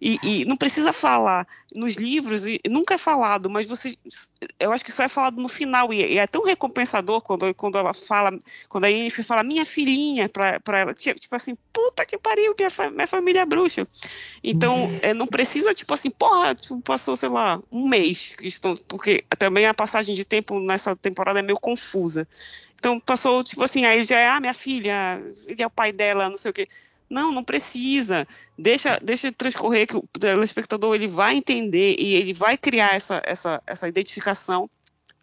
[0.00, 3.96] E, e, não precisa falar nos livros, nunca é falado, mas você,
[4.60, 7.78] eu acho que só é falado no final e, e é tão recompensador quando, quando
[7.78, 12.54] ela fala, quando a Yennefer fala minha filhinha para ela, tipo assim, puta que pariu,
[12.58, 13.88] minha, minha família é bruxa.
[14.42, 19.24] Então, é, não precisa tipo assim, porra, tipo, passou sei lá um mês, estão, porque
[19.38, 22.28] também a passagem de tempo nessa temporada é meio confusa.
[22.84, 26.28] Então passou tipo assim, aí já é ah minha filha, ele é o pai dela,
[26.28, 26.68] não sei o quê.
[27.14, 28.26] Não, não precisa.
[28.58, 33.62] Deixa, deixa transcorrer que o telespectador ele vai entender e ele vai criar essa, essa,
[33.68, 34.68] essa identificação.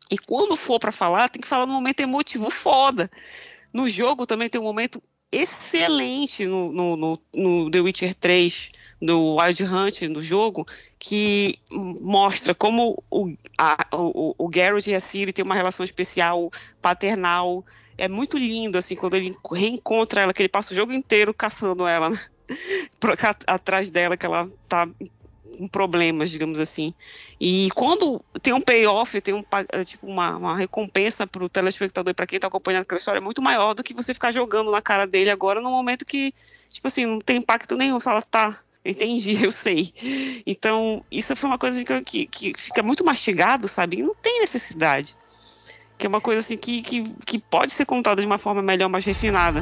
[0.09, 3.11] E quando for para falar, tem que falar no momento emotivo foda.
[3.73, 9.35] No jogo também tem um momento excelente no, no, no, no The Witcher 3, no
[9.35, 10.65] Wild Hunt, no jogo,
[10.97, 16.49] que mostra como o, a, o, o Geralt e a Ciri têm uma relação especial,
[16.81, 17.65] paternal,
[18.01, 21.85] é muito lindo, assim, quando ele reencontra ela, que ele passa o jogo inteiro caçando
[21.85, 22.19] ela, né?
[23.45, 24.89] atrás dela, que ela tá
[25.55, 26.95] com problemas, digamos assim.
[27.39, 32.15] E quando tem um payoff, tem um, é, tipo, uma, uma recompensa para o telespectador
[32.15, 34.81] para quem está acompanhando aquela história, é muito maior do que você ficar jogando na
[34.81, 36.33] cara dele agora, no momento que,
[36.69, 37.99] tipo assim, não tem impacto nenhum.
[37.99, 39.93] Fala, tá, entendi, eu sei.
[40.47, 43.97] Então, isso foi uma coisa que, que, que fica muito mastigado, sabe?
[43.99, 45.15] E não tem necessidade
[46.01, 48.89] que é uma coisa assim que, que, que pode ser contada de uma forma melhor,
[48.89, 49.61] mais refinada.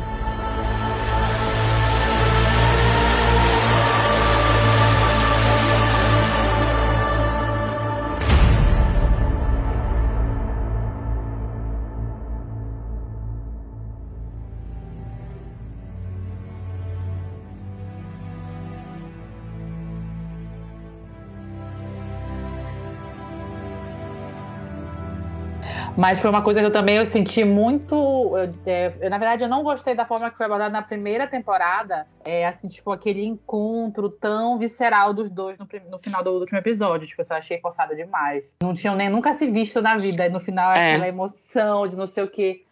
[25.99, 27.93] Mas foi uma coisa que eu também eu senti muito.
[27.93, 31.27] Eu, é, eu, na verdade, eu não gostei da forma que foi abordada na primeira
[31.27, 32.07] temporada.
[32.23, 37.05] É assim, tipo, aquele encontro tão visceral dos dois no, no final do último episódio.
[37.05, 38.55] Tipo, eu achei forçada demais.
[38.63, 40.25] Não tinham nem nunca se visto na vida.
[40.25, 40.91] E no final, é.
[40.93, 42.63] aquela emoção de não sei o quê.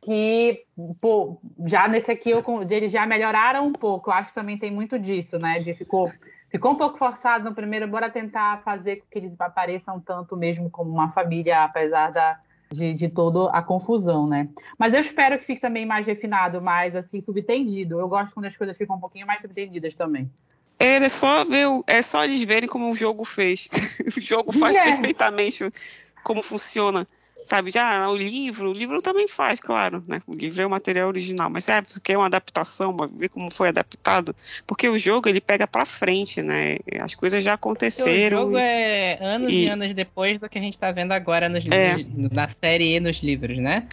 [0.00, 0.56] Que,
[1.00, 4.10] pô, já nesse aqui eu, eles já melhoraram um pouco.
[4.10, 5.58] Eu acho que também tem muito disso, né?
[5.58, 6.08] De ficou
[6.48, 10.70] ficou um pouco forçado no primeiro, bora tentar fazer com que eles apareçam tanto mesmo
[10.70, 12.38] como uma família, apesar da,
[12.70, 14.48] de, de toda a confusão, né?
[14.78, 17.98] Mas eu espero que fique também mais refinado, mais assim, subtendido.
[17.98, 20.30] Eu gosto quando as coisas ficam um pouquinho mais subtendidas também.
[20.78, 23.68] É, só ver, é só eles verem como o jogo fez.
[24.16, 24.84] o jogo faz é.
[24.84, 25.64] perfeitamente
[26.22, 27.06] como funciona
[27.44, 27.70] sabe?
[27.70, 30.20] Já o livro, o livro também faz, claro, né?
[30.26, 33.68] O livro é o material original, mas é porque é uma adaptação, ver como foi
[33.68, 34.34] adaptado,
[34.66, 36.76] porque o jogo ele pega para frente, né?
[37.00, 38.38] As coisas já aconteceram.
[38.38, 39.64] o jogo é anos e...
[39.64, 41.94] e, anos depois do que a gente tá vendo agora nos é.
[41.94, 43.86] livros, na série e nos livros, né?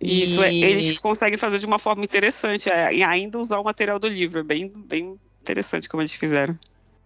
[0.00, 0.64] Isso, é, e...
[0.64, 4.40] eles conseguem fazer de uma forma interessante é, e ainda usar o material do livro,
[4.40, 6.58] é bem, bem interessante como eles fizeram.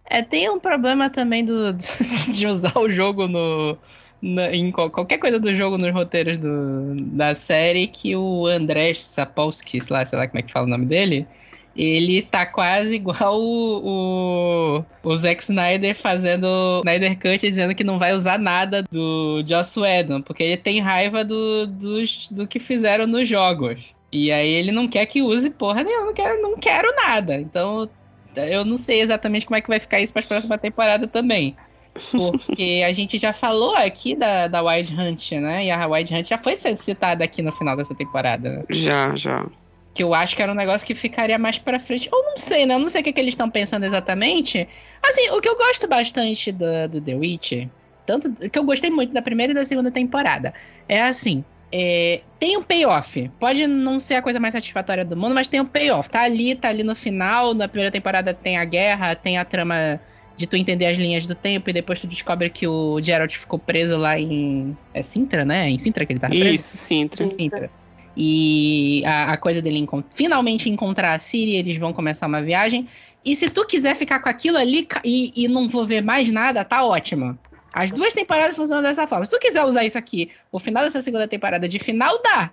[0.09, 1.73] É, tem um problema também do,
[2.31, 3.77] de usar o jogo no,
[4.21, 9.95] em qualquer coisa do jogo nos roteiros do, da série que o André Sapolsky, sei
[9.95, 11.27] lá, sei lá como é que fala o nome dele,
[11.75, 16.47] ele tá quase igual o, o, o Zack Snyder fazendo
[16.79, 21.23] Snyder Cut dizendo que não vai usar nada do Joss Whedon, porque ele tem raiva
[21.23, 23.95] do, dos, do que fizeram nos jogos.
[24.11, 27.35] E aí ele não quer que use porra nenhuma, não quero, não quero nada.
[27.35, 27.89] Então
[28.35, 31.55] eu não sei exatamente como é que vai ficar isso para a próxima temporada também.
[32.11, 35.65] Porque a gente já falou aqui da, da Wild Hunt, né?
[35.65, 38.49] E a Wild Hunt já foi citada aqui no final dessa temporada.
[38.49, 38.63] Né?
[38.69, 39.45] Já, já.
[39.93, 42.07] Que eu acho que era um negócio que ficaria mais pra frente.
[42.11, 42.75] Ou não sei, né?
[42.75, 44.67] Eu não sei o que, que eles estão pensando exatamente.
[45.01, 47.67] Assim, o que eu gosto bastante do, do The Witch,
[48.05, 50.53] tanto que eu gostei muito da primeira e da segunda temporada,
[50.87, 51.43] é assim.
[51.71, 53.29] É, tem um payoff.
[53.39, 56.09] Pode não ser a coisa mais satisfatória do mundo, mas tem um payoff.
[56.09, 57.53] Tá ali, tá ali no final.
[57.53, 59.99] Na primeira temporada tem a guerra, tem a trama
[60.37, 63.57] de tu entender as linhas do tempo e depois tu descobre que o Geralt ficou
[63.57, 64.77] preso lá em.
[64.93, 65.67] É Sintra, né?
[65.69, 66.53] Em Sintra que ele tava preso?
[66.53, 67.27] Isso, Sintra.
[67.37, 67.71] Sintra.
[68.15, 72.87] E a, a coisa dele encont finalmente encontrar a Siri, eles vão começar uma viagem.
[73.25, 76.63] E se tu quiser ficar com aquilo ali e, e não vou ver mais nada,
[76.63, 77.37] tá ótimo.
[77.73, 79.25] As duas temporadas funcionam dessa forma.
[79.25, 82.51] Se tu quiser usar isso aqui, o final dessa segunda temporada de final, dá.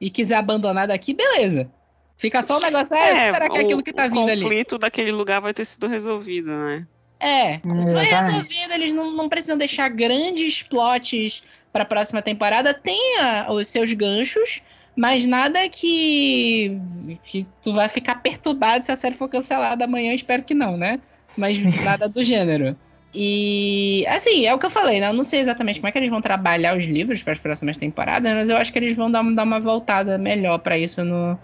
[0.00, 1.70] E quiser abandonar daqui, beleza.
[2.16, 4.40] Fica só o negócio, é, é será que é aquilo que tá vindo ali?
[4.40, 6.86] O conflito daquele lugar vai ter sido resolvido, né?
[7.18, 12.74] É, foi resolvido, eles não, não precisam deixar grandes plots para a próxima temporada.
[12.74, 14.60] Tenha os seus ganchos,
[14.94, 16.78] mas nada que,
[17.24, 21.00] que tu vai ficar perturbado se a série for cancelada amanhã, espero que não, né?
[21.36, 22.76] Mas nada do gênero.
[23.14, 25.08] E, assim, é o que eu falei, né?
[25.08, 27.78] Eu não sei exatamente como é que eles vão trabalhar os livros para as próximas
[27.78, 31.38] temporadas, mas eu acho que eles vão dar, dar uma voltada melhor para isso no,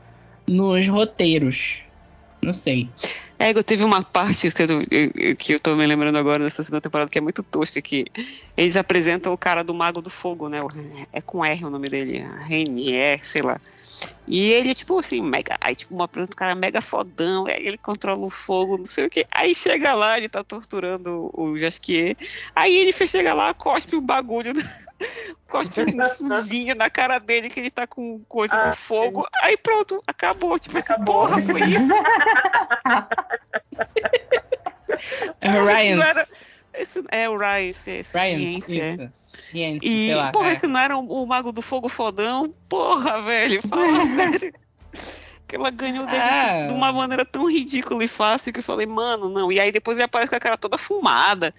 [0.47, 1.83] nos roteiros.
[2.43, 2.91] Não sei.
[3.43, 7.11] É, teve uma parte que eu, que eu tô me lembrando agora dessa segunda temporada
[7.11, 8.07] que é muito tosca, que
[8.57, 10.61] eles apresentam o cara do Mago do Fogo, né?
[11.13, 13.61] É com R o nome dele, Renier, sei lá.
[14.27, 15.57] E ele, tipo assim, mega.
[15.61, 19.11] Aí, tipo, uma um cara mega fodão, aí ele controla o fogo, não sei o
[19.11, 19.27] que.
[19.31, 22.17] Aí chega lá, ele tá torturando o Jasquier.
[22.55, 24.53] Aí ele chega lá, cospe o bagulho,
[25.49, 29.27] cospe um vinho na cara dele, que ele tá com coisa ah, com fogo.
[29.43, 30.59] Aí pronto, acabou.
[30.59, 31.25] Tipo assim, acabou.
[31.25, 31.93] assim, porra, foi isso.
[35.41, 35.99] é o Ryan.
[36.75, 38.59] Esse, é o Ryan, esse, esse Ryan,
[39.09, 39.11] é.
[39.51, 40.85] Ciência, e, lá, porra, é.
[40.85, 44.53] era o, Mago do Fogo fodão, porra, velho, fala sério.
[45.47, 46.67] Que ela ganhou dele ah.
[46.67, 49.53] de uma maneira tão ridícula e fácil que eu falei, mano, não.
[49.53, 51.55] E aí depois ele aparece com a cara toda fumada.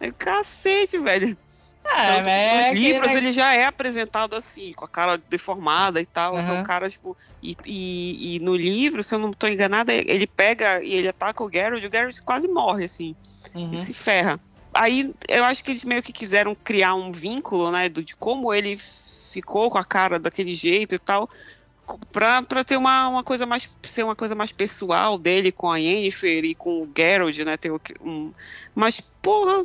[0.00, 1.36] É cacete, velho.
[1.84, 6.06] Ah, Tanto, é nos livros ele já é apresentado assim, com a cara deformada e
[6.06, 6.34] tal.
[6.34, 6.40] Uhum.
[6.40, 7.16] Então o cara, tipo.
[7.40, 11.44] E, e, e, no livro, se eu não tô enganada, ele pega e ele ataca
[11.44, 13.14] o Geralt e o Geralt quase morre, assim.
[13.54, 13.74] Uhum.
[13.74, 14.40] E se ferra
[14.76, 18.78] aí eu acho que eles meio que quiseram criar um vínculo, né, de como ele
[19.32, 21.28] ficou com a cara daquele jeito e tal,
[22.12, 26.44] pra ter uma, uma coisa mais, ser uma coisa mais pessoal dele com a Yennefer
[26.44, 28.32] e com o Geralt, né, ter um,
[28.74, 29.64] mas, porra,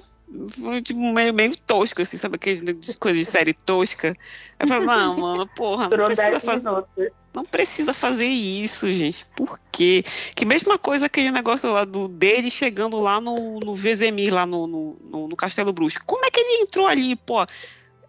[0.50, 2.62] foi tipo, meio, meio tosco, assim, sabe, aquelas
[3.00, 4.16] coisa de série tosca.
[4.60, 6.70] Eu falei, não, mano, porra, não precisa fazer...
[6.70, 7.22] Minutos.
[7.34, 9.26] Não precisa fazer isso, gente.
[9.36, 10.04] Por quê?
[10.36, 14.68] Que mesma coisa aquele negócio lá do dele chegando lá no, no Vezemir, lá no,
[14.68, 16.00] no, no Castelo Bruxo.
[16.06, 17.46] Como é que ele entrou ali, pô?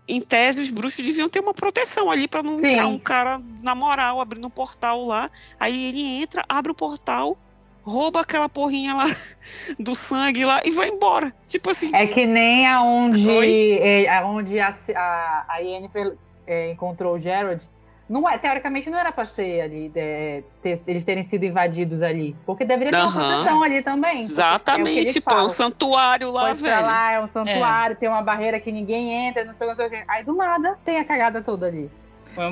[0.09, 2.67] Em tese, os bruxos deviam ter uma proteção ali para não Sim.
[2.67, 5.31] entrar um cara na moral abrindo um portal lá.
[5.59, 7.39] Aí ele entra, abre o portal,
[7.83, 9.05] rouba aquela porrinha lá
[9.79, 11.33] do sangue lá e vai embora.
[11.47, 11.91] Tipo assim.
[11.95, 16.17] É que nem aonde, é, aonde a, a, a Yennefer
[16.47, 17.69] é, encontrou o Gerald,
[18.09, 22.37] não é, teoricamente não era pra ser ali, é, ter, eles terem sido invadidos ali.
[22.45, 23.29] Porque deveria ter uma Aham.
[23.29, 24.11] proteção ali também.
[24.11, 26.83] é Exatamente, eles pô, é um santuário lá, pra velho.
[26.87, 29.91] lá, é um santuário, tem uma barreira que ninguém entra, não sei, não sei o
[29.91, 30.05] que.
[30.07, 31.91] Aí do nada tem a cagada toda ali.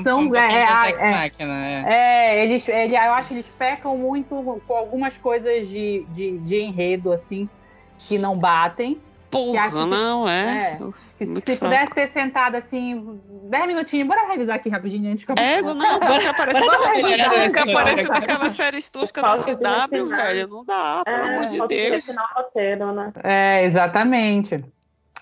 [0.03, 1.31] São- um é, é, é.
[1.45, 1.83] É.
[1.87, 6.57] É, eles, ele, eu acho que eles pecam muito com algumas coisas de, de, de
[6.61, 7.49] enredo, assim,
[7.97, 8.95] que não batem.
[8.95, 9.01] Que
[9.37, 10.73] Porra, que- não, é.
[10.73, 10.79] é.
[11.17, 11.71] Que Muito se fraco.
[11.71, 15.45] pudesse ter sentado assim, 10 minutinhos, bora revisar aqui rapidinho antes de começar.
[15.45, 18.19] É, não, Bora dar uma fica olhada nesse parecendo cara.
[18.19, 20.47] aquela série tosca da CW, velho.
[20.47, 22.07] Não dá, pelo É, amor de Deus.
[22.35, 23.13] roteiro, né?
[23.23, 24.65] É, exatamente.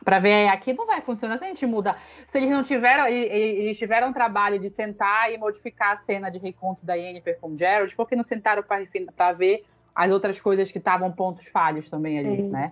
[0.03, 2.01] Pra ver, aqui não vai funcionar se a gente mudar.
[2.27, 6.85] Se eles não tiveram, eles tiveram trabalho de sentar e modificar a cena de reencontro
[6.85, 11.11] da Yennefer com o Gerald, porque não sentaram pra ver as outras coisas que estavam
[11.11, 12.49] pontos falhos também ali, Sim.
[12.49, 12.71] né?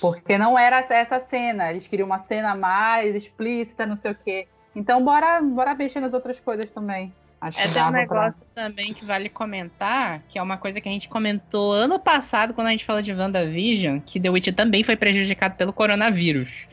[0.00, 4.46] Porque não era essa cena, eles queriam uma cena mais explícita, não sei o quê.
[4.76, 7.14] Então, bora, bora mexer nas outras coisas também.
[7.40, 10.80] Acho É, tem um dava pra- negócio também que vale comentar, que é uma coisa
[10.80, 14.48] que a gente comentou ano passado, quando a gente falou de WandaVision, que The Witch
[14.54, 16.68] também foi prejudicado pelo coronavírus.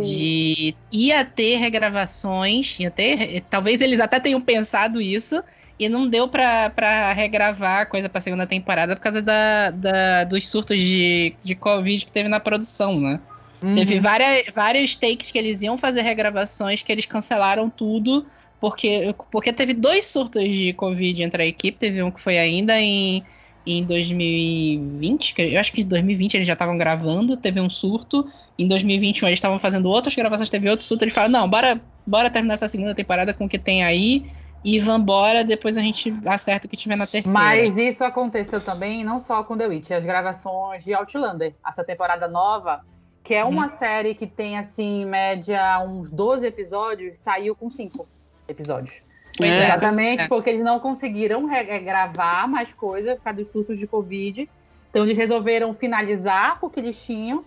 [0.00, 3.42] De ia ter regravações, ia ter.
[3.50, 5.42] Talvez eles até tenham pensado isso,
[5.78, 10.24] e não deu pra, pra regravar a coisa pra segunda temporada por causa da, da-
[10.24, 13.20] dos surtos de, de Covid que teve na produção, né?
[13.62, 13.74] Uhum.
[13.74, 18.26] Teve várias, vários takes que eles iam fazer regravações que eles cancelaram tudo,
[18.62, 21.76] porque, porque teve dois surtos de Covid entre a equipe.
[21.76, 23.24] Teve um que foi ainda em,
[23.66, 28.24] em 2020, que eu acho que em 2020 eles já estavam gravando, teve um surto.
[28.56, 31.02] Em 2021 eles estavam fazendo outras gravações, teve outro surto.
[31.02, 34.30] Eles falaram: não, bora, bora terminar essa segunda temporada com o que tem aí
[34.64, 37.36] e vambora, depois a gente acerta o que tiver na terceira.
[37.36, 42.28] Mas isso aconteceu também, não só com The Witch, as gravações de Outlander, essa temporada
[42.28, 42.84] nova,
[43.24, 48.06] que é uma série que tem, assim, em média, uns 12 episódios, saiu com 5
[48.48, 49.00] episódios.
[49.36, 49.54] Pois É.
[49.54, 49.64] é.
[49.64, 50.28] Exatamente, é.
[50.28, 54.48] porque eles não conseguiram re- gravar mais coisa por causa dos surtos de Covid.
[54.90, 57.44] Então eles resolveram finalizar o que eles tinham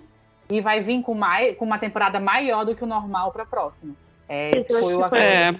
[0.49, 3.45] e vai vir com, mais, com uma temporada maior do que o normal para a
[3.45, 3.93] próxima.
[4.27, 5.51] É, Isso, foi o É,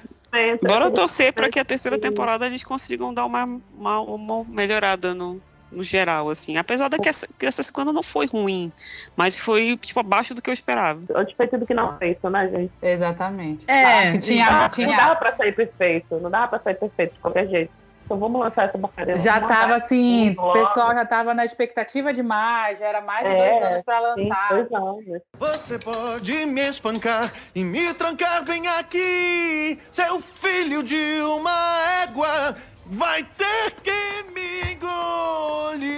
[0.67, 3.43] bora torcer pra que a terceira temporada eles consigam dar uma,
[3.77, 5.37] uma, uma melhorada no,
[5.75, 6.57] no geral, assim.
[6.57, 8.71] Apesar da que essa, que essa segunda não foi ruim,
[9.15, 11.01] mas foi, tipo, abaixo do que eu esperava.
[11.15, 12.71] Antes feito do que não feito, né, gente?
[12.81, 13.65] Exatamente.
[13.69, 16.75] É, Acho que tinha, Não, tinha- não dava pra sair perfeito, não dava pra sair
[16.75, 17.71] perfeito de qualquer jeito.
[18.05, 19.17] Então vamos lançar essa porcaria.
[19.17, 23.33] Já vamos tava assim, o pessoal já tava na expectativa demais, já era mais de
[23.33, 24.49] É, dois anos pra Sim, lançar.
[24.49, 25.21] dois anos.
[25.39, 29.79] Você pode me espancar e me trancar bem aqui.
[29.89, 32.53] Seu filho de uma égua
[32.85, 33.91] vai ter que
[34.33, 35.95] me engolir.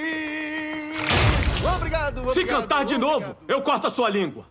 [1.76, 2.34] Obrigado, obrigado.
[2.34, 3.20] Se cantar de obrigado.
[3.22, 4.46] novo, eu corto a sua língua.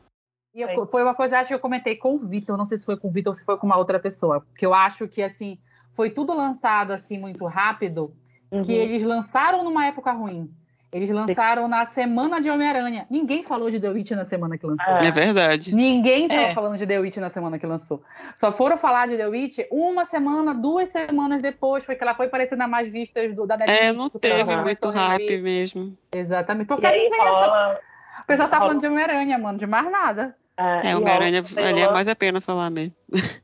[0.54, 2.84] E eu- foi uma coisa, acho que eu comentei com o Vitor, não sei se
[2.84, 5.22] foi com o Vitor ou se foi com uma outra pessoa, porque eu acho que,
[5.22, 5.58] assim,
[5.92, 8.14] foi tudo lançado, assim, muito rápido,
[8.50, 8.62] Uhum.
[8.62, 10.50] que eles lançaram numa época ruim.
[10.96, 13.06] Eles lançaram na semana de Homem-Aranha.
[13.10, 14.94] Ninguém falou de The Witch na semana que lançou.
[14.94, 15.08] É.
[15.08, 15.74] É verdade.
[15.74, 16.54] Ninguém tava É.
[16.54, 18.02] falando de The Witch na semana que lançou.
[18.34, 22.26] Só foram falar de The Witch uma semana, duas semanas depois, foi que ela foi
[22.26, 23.84] aparecendo nas mais vistas do, da Netflix.
[23.84, 25.98] É, não ela teve muito a hype mesmo.
[26.14, 26.66] Exatamente.
[26.66, 27.78] Porque aí ninguém achou- rola.
[28.22, 30.34] o pessoal tá rola- falando de Homem-Aranha, mano, de mais nada.
[30.56, 32.94] É, e Homem-Aranha ali é mais a pena falar mesmo.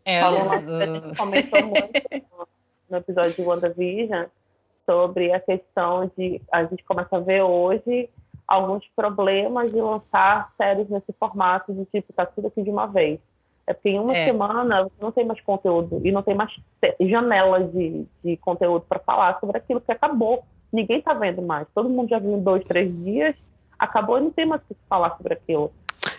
[0.06, 1.90] É, uh, a gente comentou muito
[2.30, 2.48] no-
[2.88, 4.24] no episódio de WandaVision
[4.92, 8.10] sobre a questão de a gente começa a ver hoje
[8.46, 13.18] alguns problemas de lançar séries nesse formato de tipo, tá tudo aqui de uma vez.
[13.66, 14.26] É porque em uma É.
[14.26, 16.50] semana você não tem mais conteúdo e não tem mais
[17.00, 20.42] janela de, de conteúdo para falar sobre aquilo que acabou.
[20.72, 21.66] Ninguém tá vendo mais.
[21.74, 23.34] Todo mundo já viu em dois, três dias,
[23.78, 25.72] acabou e não tem mais o que falar sobre aquilo.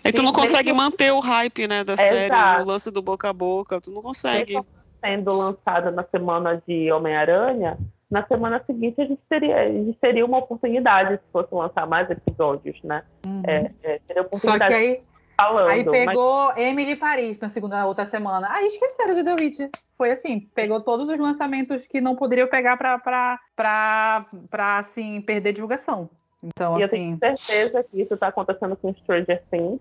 [0.04, 2.64] Aí tu não Sim, consegue manter o hype, né, da É, série, exato.
[2.64, 4.60] o lance do boca a boca, tu não consegue.
[5.02, 7.78] Sendo lançada na semana de Homem-Aranha,
[8.14, 12.10] na semana seguinte a gente, teria, a gente teria uma oportunidade se fosse lançar mais
[12.10, 13.04] episódios, né?
[13.46, 14.30] É, é, teria Uhum.
[14.34, 15.02] Só oportunidade que aí,
[15.36, 15.70] falando.
[15.70, 18.48] aí mas- pegou Emily Paris na segunda na outra semana.
[18.52, 19.60] Aí esqueceram de The Witch.
[19.98, 26.10] Foi assim, pegou todos os lançamentos que não poderiam pegar pra assim, perder divulgação.
[26.44, 27.18] Então, E eu assim.
[27.18, 29.80] tenho certeza que isso está acontecendo com Stranger Things.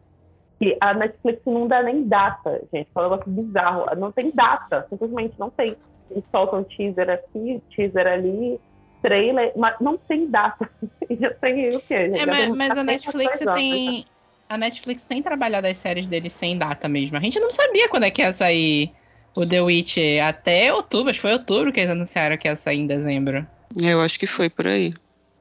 [0.59, 2.89] Que a Netflix não dá nem data, gente.
[2.95, 3.85] É um negócio bizarro.
[3.97, 5.77] Não tem data, simplesmente não tem.
[6.13, 8.61] Eles soltam teaser aqui, teaser ali,
[9.03, 10.69] trailer, mas não tem data.
[11.09, 11.95] E já tem o quê?
[11.95, 13.55] É, Já mas, tem- mas a tem Netflix anos, né?
[13.55, 14.05] tem.
[14.49, 17.17] A Netflix tem trabalhado as séries deles sem data mesmo.
[17.17, 18.95] A gente não sabia quando é que ia sair
[19.35, 21.09] o The Witch até outubro.
[21.11, 23.47] Acho que foi outubro que eles anunciaram que ia sair em dezembro.
[23.83, 24.93] Eu acho que foi por aí.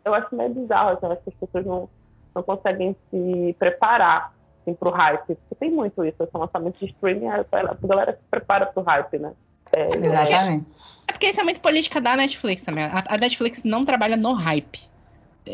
[0.05, 1.89] eu acho meio bizarro, assim, eu acho que as pessoas não,
[2.34, 5.36] não conseguem se preparar assim, pro hype.
[5.36, 7.43] Porque tem muito isso, esse lançamento de streaming, a
[7.84, 9.34] galera se prepara pro hype, né?
[9.76, 10.65] É, Exatamente.
[11.07, 12.84] É porque isso é muito política da Netflix também.
[12.86, 14.80] A, a Netflix não trabalha no hype.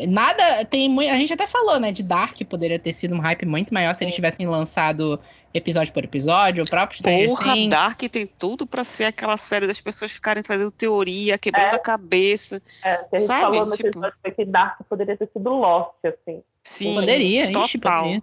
[0.06, 1.10] Nada, tem muito.
[1.10, 1.90] A gente até falou, né?
[1.90, 5.18] De Dark poderia ter sido um hype muito maior se eles tivessem lançado
[5.52, 7.70] episódio por episódio, o próprio Stranger Porra, Things.
[7.70, 11.76] Dark tem tudo pra ser aquela série das pessoas ficarem fazendo teoria, quebrando É.
[11.76, 12.60] a cabeça.
[12.84, 15.94] É, que a gente Sabe, falou naquele tipo- episódio que Dark poderia ter sido Lost,
[16.04, 16.42] assim.
[16.62, 18.02] Sim, Poderia, ixi, total.
[18.02, 18.22] poderia.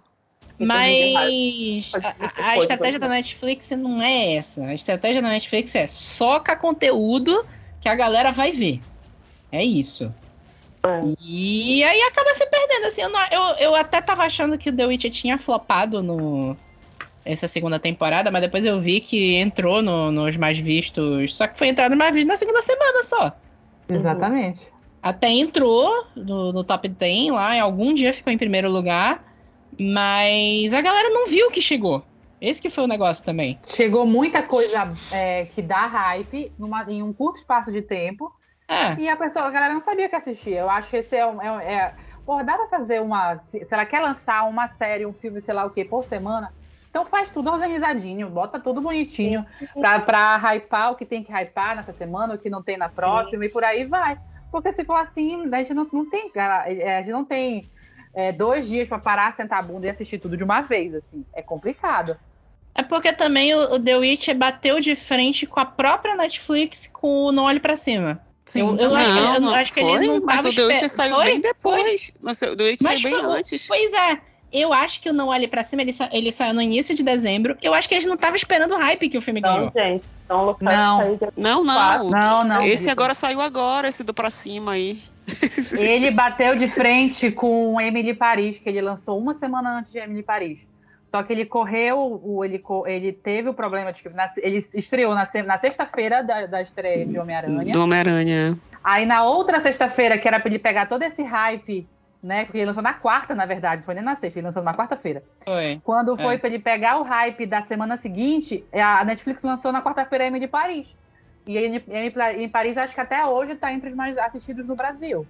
[0.58, 3.08] Mas a, a estratégia da?
[3.08, 4.64] Netflix não é essa.
[4.64, 7.44] A estratégia da Netflix é soca conteúdo
[7.80, 8.80] que a galera vai ver.
[9.52, 10.12] É isso.
[10.86, 11.00] É.
[11.20, 13.02] E aí acaba se perdendo, assim.
[13.02, 16.56] Eu, não- eu, eu até tava achando que o The Witcher tinha flopado no
[17.24, 21.34] essa segunda temporada, mas depois eu vi que entrou no- nos mais vistos.
[21.34, 23.36] Só que foi entrado nos mais vistos na segunda semana só.
[23.88, 24.68] Exatamente.
[25.02, 29.22] Até entrou no, no top 10 lá, em algum dia ficou em primeiro lugar,
[29.80, 32.04] mas a galera não viu que chegou.
[32.40, 33.58] Esse que foi o negócio também.
[33.66, 38.30] Chegou muita coisa é, que dá hype numa- em um curto espaço de tempo.
[38.68, 40.50] É, E a pessoa, a galera não sabia o que assistir.
[40.54, 41.26] Eu acho que esse é.
[41.26, 41.94] um- é, é
[42.26, 43.38] Pô, dá pra fazer uma.
[43.38, 46.52] Se, se ela quer lançar uma série, um filme, sei lá o quê, por semana,
[46.90, 49.46] então faz tudo organizadinho, bota tudo bonitinho
[49.80, 52.88] pra, pra hypar o que tem que hypar nessa semana, o que não tem na
[52.88, 54.18] próxima e por aí vai.
[54.50, 56.28] Porque se for assim, a gente não, não tem.
[56.32, 57.70] cara, A gente não tem
[58.16, 61.24] é, dois dias pra parar, sentar a bunda e assistir tudo de uma vez, assim.
[61.34, 62.16] É complicado.
[62.74, 67.26] é porque também o, o The Witcher bateu de frente com a própria Netflix com
[67.26, 68.20] o Não Olhe Pra Cima.
[68.54, 70.74] Eu- eu acho que- eu não acho que ele foi, não mas tava o The
[70.74, 72.12] esper- saiu Foi, bem depois.
[72.20, 73.66] Mas o The Witcher Mas saiu bem foi- antes.
[73.66, 74.18] Pois é.
[74.52, 77.02] Eu acho que o Não Olhe Pra Cima, ele, sa- ele saiu no início de
[77.02, 77.56] dezembro.
[77.62, 79.72] Eu acho que eles não estavam esperando o hype que o filme Não, ganhou.
[79.74, 80.04] gente.
[80.24, 80.98] Então, Não.
[80.98, 81.74] saiu de Não, não.
[81.74, 82.10] Quatro.
[82.10, 82.62] Não, não.
[82.62, 85.02] Esse agora saiu agora, esse do Pra Cima aí.
[85.78, 90.22] Ele bateu de frente com Emily Paris, que ele lançou uma semana antes de Emily
[90.22, 90.68] Paris.
[91.04, 95.24] Só que ele correu, ele, ele teve o problema de que na- ele estreou na,
[95.24, 97.72] se- na sexta-feira da, da estreia de Homem-Aranha.
[97.72, 98.58] Do Homem-Aranha.
[98.82, 101.86] Aí na outra sexta-feira, que era pra ele pegar todo esse hype,
[102.20, 102.44] né?
[102.44, 104.74] Porque ele lançou na quarta, na verdade, não foi nem na sexta, ele lançou na
[104.74, 105.22] quarta-feira.
[105.44, 105.80] Foi.
[105.84, 106.38] Quando foi É.
[106.38, 110.96] pra ele pegar o hype da semana seguinte, a Netflix lançou na quarta-feira Emily Paris.
[111.46, 111.84] E Emily
[112.38, 115.26] em Paris, acho que até hoje tá entre os mais assistidos no Brasil.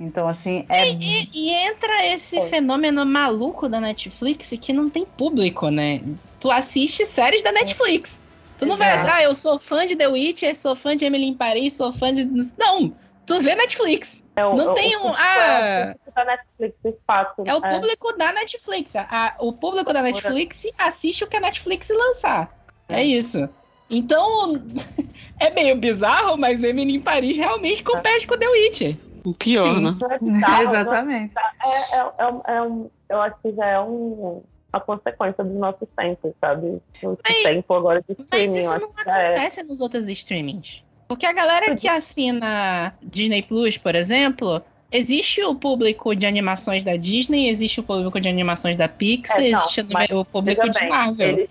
[0.00, 2.48] Então, assim, é E, e entra esse Foi.
[2.48, 6.00] fenômeno maluco da Netflix que não tem público, né?
[6.40, 8.18] Tu assiste séries da Netflix.
[8.58, 9.08] Tu não vai Exato.
[9.08, 11.92] assim, ah, eu sou fã de The Witcher, sou fã de Emily em Paris, sou
[11.92, 12.24] fã de.
[12.58, 12.94] Não!
[13.26, 14.22] Tu vê Netflix.
[14.34, 15.14] É o- Não o- tem o um.
[15.14, 17.44] Ah, é o público da Netflix, de fato.
[17.46, 18.96] é o público da Netflix.
[18.96, 22.50] A- o público da Netflix assiste o que a Netflix lançar.
[22.88, 23.48] É isso.
[23.90, 24.60] Então,
[25.38, 28.96] é meio bizarro, mas Emily em Paris realmente compete com The Witcher.
[29.24, 29.82] O pior, Sim.
[29.84, 29.96] né?
[30.00, 31.34] Não é bizarro, é Exatamente.
[31.38, 35.56] É, é, é, um- é um, eu acho que já é um, uma consequência dos
[35.58, 36.66] nossos tempos, sabe?
[37.02, 39.26] O Mas- tempo agora de Mas streaming, isso eu acho não é.
[39.32, 40.82] acontece nos outros streamings.
[41.08, 46.96] Porque a galera que assina Disney Plus, por exemplo, existe o público de animações da
[46.96, 50.72] Disney, existe o público de animações da Pixar, É, não, existe mas o público Veja
[50.72, 51.28] de bem, Marvel.
[51.28, 51.50] eles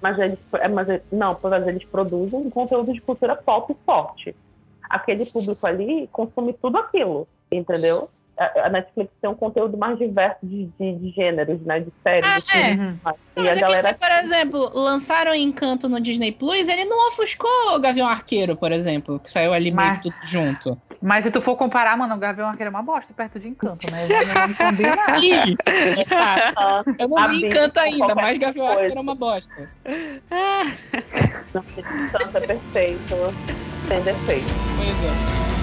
[0.00, 4.34] mas eles, é, mas não, mas eles produzem um conteúdo de cultura pop forte.
[4.88, 8.08] Aquele público ali consome tudo aquilo, entendeu?
[8.38, 11.80] A, a Netflix tem um conteúdo mais diverso de, de, de gêneros, né?
[11.80, 12.78] De séries, Ah, de filmes.
[12.78, 12.82] é.
[12.82, 12.98] Uhum.
[13.02, 16.30] mas- Não, E mas a é que galera se, por exemplo, lançaram Encanto no Disney
[16.32, 20.10] Plus, ele não ofuscou o Gavião Arqueiro, por exemplo, que saiu ali meio Mas- que
[20.10, 20.78] tudo junto.
[21.00, 23.86] Mas se tu for comparar, mano, o Gavião Arqueiro é uma bosta perto de Encanto,
[23.90, 24.04] né?
[24.08, 24.16] Não
[26.98, 28.80] Eu não vi Encanto ainda, mas Gavião coisa.
[28.80, 29.70] Arqueiro é uma bosta.
[31.54, 33.14] não, Encanto é perfeito,
[33.88, 34.46] sem defeito.
[34.76, 34.88] Pois
[35.54, 35.57] é.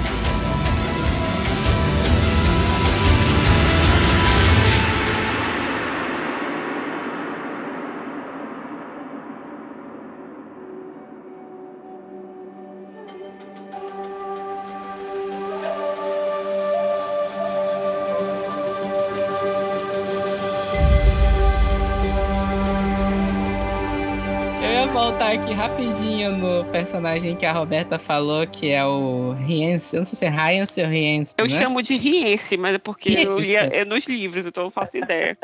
[25.35, 29.95] Aqui rapidinho no personagem que a Roberta falou, que é o Riense.
[29.95, 31.51] Eu não sei se é Riense ou Riense, Eu né?
[31.61, 33.41] chamo de Riense, mas é porque eu Riense.
[33.41, 35.37] lia é nos livros, então eu não faço ideia.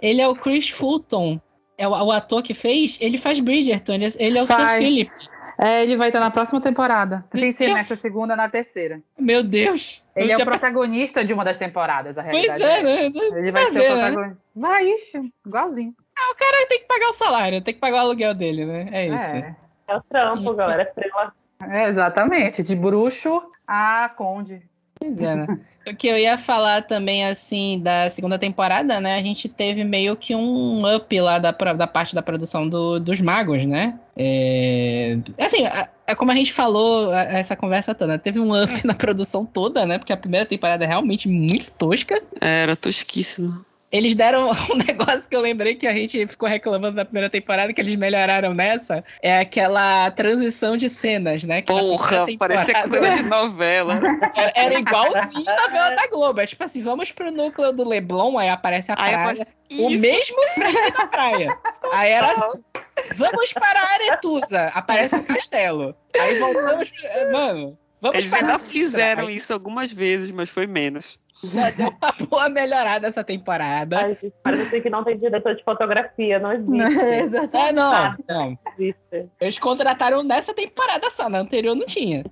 [0.00, 1.40] Ele é o Chris Fulton.
[1.76, 4.56] É o, o ator que fez, ele faz Bridgerton, ele, ele é o Sir.
[4.78, 5.10] Philip.
[5.60, 7.24] É, ele vai estar na próxima temporada.
[7.32, 9.00] Tem que ser Meu nessa segunda, na terceira.
[9.18, 10.02] Meu Deus.
[10.14, 12.86] Eu Ele é o tinha- protagonista de uma das temporadas, a Pois realidade.
[12.86, 13.10] é, é.
[13.10, 13.38] né?
[13.38, 14.02] Ele vai Vai ser ver, o né?
[14.12, 14.38] protagonista.
[14.54, 15.94] Vai, ixi, igualzinho.
[16.30, 18.88] O cara tem que pagar o salário, tem que pagar o aluguel dele, né?
[18.92, 19.34] É isso.
[19.36, 19.56] É,
[19.88, 20.54] É o trampo, Isso.
[20.54, 20.82] galera.
[20.82, 21.32] É frila.
[21.68, 22.62] é, exatamente.
[22.62, 24.62] De bruxo a conde.
[24.98, 25.46] Pois é, né?
[25.86, 29.14] O que eu ia falar também, assim, da segunda temporada, né?
[29.14, 33.20] A gente teve meio que um up lá da, da parte da produção do, dos
[33.20, 33.98] magos, né?
[34.14, 35.16] É...
[35.38, 35.64] Assim,
[36.06, 39.98] é como a gente falou essa conversa toda, teve um up na produção toda, né?
[39.98, 42.20] Porque a primeira temporada é realmente muito tosca.
[42.40, 43.64] Era tosquíssimo.
[43.90, 47.72] Eles deram um negócio que eu lembrei que a gente ficou reclamando na primeira temporada,
[47.72, 49.02] que eles melhoraram nessa.
[49.22, 51.62] É aquela transição de cenas, né?
[51.62, 54.00] Que Porra, parecia coisa de novela.
[54.36, 56.40] Era, era igualzinho a novela da Globo.
[56.40, 59.46] É tipo assim, vamos pro núcleo do Leblon, aí aparece a praia.
[59.70, 61.58] o mesmo frame da praia.
[61.92, 62.62] Aí era assim,
[63.16, 65.94] vamos para a Aretusa, aparece o castelo.
[66.18, 66.92] Aí voltamos.
[67.32, 71.18] Mano, vamos Eles ainda fizeram isso algumas vezes, mas foi menos.
[71.44, 73.98] Já deu uma boa melhorada essa temporada.
[74.00, 77.56] Ai, parece que não tem diretor de fotografia, não existe.
[77.56, 78.58] é, não, não.
[78.76, 79.30] Existe.
[79.40, 82.24] Eles contrataram nessa temporada só, na anterior não tinha.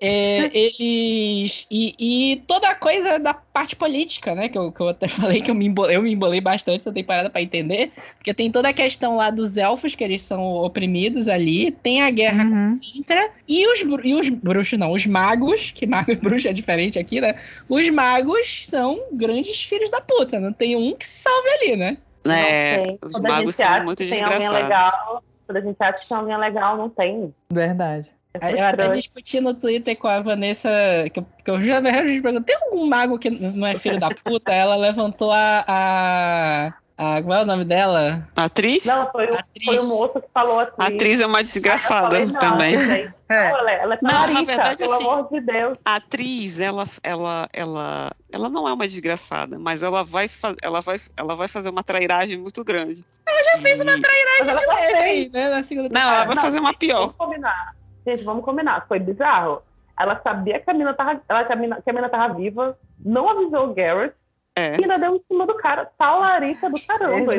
[0.00, 1.66] É, eles.
[1.70, 4.48] E, e, toda a coisa da parte política, né?
[4.48, 6.92] Que eu, que eu até falei que eu me, embolei, eu me embolei bastante essa
[6.92, 7.92] temporada para entender.
[8.16, 11.72] Porque tem toda a questão lá dos elfos, que eles são oprimidos ali.
[11.72, 12.64] Tem a guerra uhum.
[12.64, 13.30] com Sintra.
[13.48, 17.20] E os, e os bruxos, não, os magos, que mago e bruxo é diferente aqui,
[17.20, 17.34] né?
[17.68, 20.38] Os magos são grandes filhos da puta.
[20.38, 21.98] Não tem um que se salve ali, né?
[22.24, 24.62] É, os magos são muito desgraçados.
[24.62, 27.34] Legal, quando a gente acha que tem alguém legal, não tem.
[27.50, 28.17] Verdade.
[28.40, 30.68] É eu até discuti no Twitter com a Vanessa,
[31.12, 34.08] que eu, que eu já me perguntei, tem algum mago que não é filho da
[34.10, 34.52] puta?
[34.52, 37.22] Ela levantou a, a, a.
[37.22, 38.26] Qual é o nome dela?
[38.36, 38.84] A atriz?
[38.84, 39.64] Não, foi, o, atriz.
[39.64, 40.78] foi o moço que falou atriz.
[40.78, 43.12] A atriz é uma desgraçada falei, também.
[43.30, 43.50] É.
[43.50, 45.76] Ela, ela é não, na verdade, pelo assim, amor de Deus.
[45.84, 50.30] A atriz, ela, ela, ela, ela não é uma desgraçada, mas ela vai,
[50.62, 53.04] ela vai, ela vai fazer uma trairagem muito grande.
[53.26, 55.50] Ela já fez uma trairagem aí, né?
[55.50, 57.00] Na segunda não, ela vai não, fazer uma pior.
[57.00, 57.74] Vamos combinar.
[58.08, 59.62] Gente, vamos combinar, foi bizarro.
[59.98, 62.78] Ela sabia que a mina tava, ela, que a mina, que a mina tava viva,
[63.04, 64.14] não avisou o Garrett,
[64.58, 64.72] é.
[64.72, 67.32] E ainda deu em cima do cara, talarica do caramba.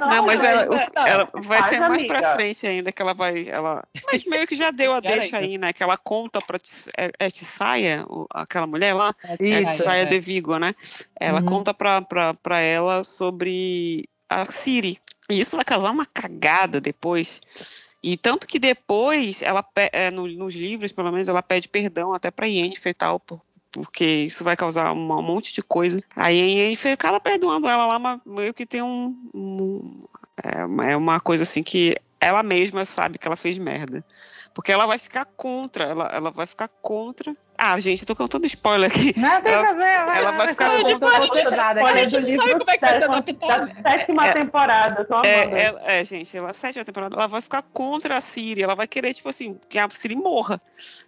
[0.00, 0.66] Não, não, mas ela,
[1.06, 2.08] ela vai ser mais amiga.
[2.08, 3.48] pra frente ainda, que ela vai.
[3.48, 3.84] Ela...
[4.10, 5.72] Mas meio que já deu a deixa aí, né?
[5.72, 6.58] Que ela conta pra
[6.98, 10.06] é, é Tissaia, aquela mulher lá, é, é Tissaia é.
[10.06, 10.74] de Vigo, né?
[11.20, 11.46] Ela uhum.
[11.46, 14.98] conta pra, pra, pra ela sobre a Siri.
[15.30, 20.54] E isso vai causar uma cagada depois e tanto que depois, ela é, no, nos
[20.54, 23.40] livros, pelo menos, ela pede perdão até para Yennefer e tal, por,
[23.72, 26.02] porque isso vai causar um monte de coisa.
[26.14, 30.04] Aí Yennefer acaba perdoando ela lá, mas meio que tem um, um
[30.36, 34.04] é, é uma coisa assim que ela mesma sabe que ela fez merda.
[34.52, 37.34] Porque ela vai ficar contra, ela, ela vai ficar contra.
[37.66, 39.18] Ah, gente, eu tô contando spoiler aqui.
[39.18, 40.18] Não tem ela, problema.
[40.18, 41.82] Ela vai ficar contra.
[41.82, 43.82] Olha, do livro sabe como é que vai ser adaptado.
[43.82, 48.18] Sétima é, temporada, tô é, é, é, gente, ela, sétima temporada, ela vai ficar contra
[48.18, 48.62] a Siri.
[48.62, 50.60] Ela vai querer, tipo assim, que a Siri morra.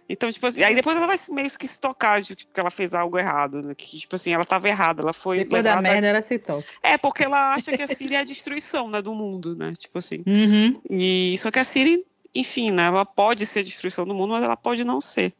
[0.09, 2.95] Então, tipo assim, aí depois ela vai meio que se tocar de que ela fez
[2.95, 3.61] algo errado.
[3.61, 3.75] Né?
[3.75, 5.03] Que, tipo assim, ela tava errada.
[5.03, 5.39] Ela foi.
[5.39, 5.83] Depois levada...
[5.83, 6.65] da merda, ela se toca.
[6.81, 9.73] É, porque ela acha que a Siri é a destruição, né, do mundo, né?
[9.77, 10.23] Tipo assim.
[10.25, 10.81] Uhum.
[10.89, 12.03] E só que a Siri
[12.39, 15.33] enfim, né, ela pode ser destruição do mundo, mas ela pode não ser.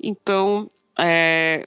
[0.00, 1.66] Então, é,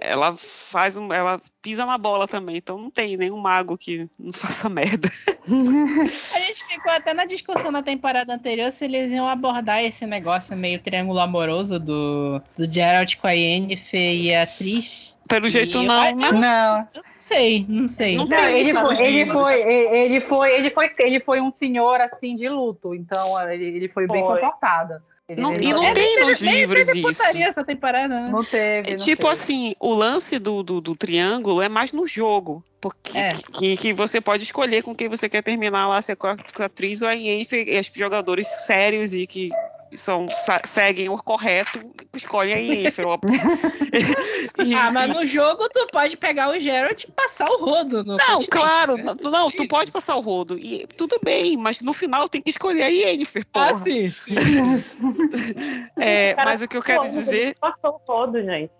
[0.00, 4.32] ela faz um, ela pisa na bola também, então não tem nenhum mago que não
[4.32, 5.08] faça merda.
[5.46, 10.56] A gente ficou até na discussão na temporada anterior se eles iam abordar esse negócio
[10.56, 15.16] meio triângulo amoroso do, do Geralt com a Yennefer e a atriz.
[15.26, 16.32] Pelo jeito não, eu, né?
[16.32, 16.88] Não.
[16.94, 18.16] Eu não sei, não sei.
[18.16, 22.34] Não, não ele, foi, ele, foi, ele, foi, ele, foi, ele foi um senhor assim
[22.34, 24.16] de luto, então ele, ele foi, foi.
[24.16, 25.02] bem comportado.
[25.36, 27.22] Não, e não tem nos livros isso.
[27.36, 28.30] essa temporada, né?
[28.30, 28.88] Não teve.
[28.88, 29.32] É, não tipo teve.
[29.32, 32.64] assim, o lance do, do, do, triângulo é mais no jogo.
[32.80, 33.34] Porque é.
[33.52, 36.36] que, que você pode escolher com quem você quer terminar lá, se é com a,
[36.36, 39.50] com a atriz ou a Yennefer, e os jogadores sérios e que
[39.94, 40.26] são,
[40.64, 41.80] seguem o correto,
[42.14, 43.06] escolhem a Yennefer.
[44.76, 48.04] ah, mas no jogo tu pode pegar o Geralt e passar o rodo.
[48.04, 48.96] não, claro.
[48.96, 49.14] Né?
[49.22, 50.58] Não, tu pode passar o rodo.
[50.58, 53.70] E tudo bem, mas no final tem que escolher a Yennefer, ah, porra.
[53.70, 54.08] Ah, sim.
[54.08, 54.34] sim.
[55.96, 57.56] é, Cara, mas o que eu quero dizer...
[57.60, 58.70] Passou o rodo, gente.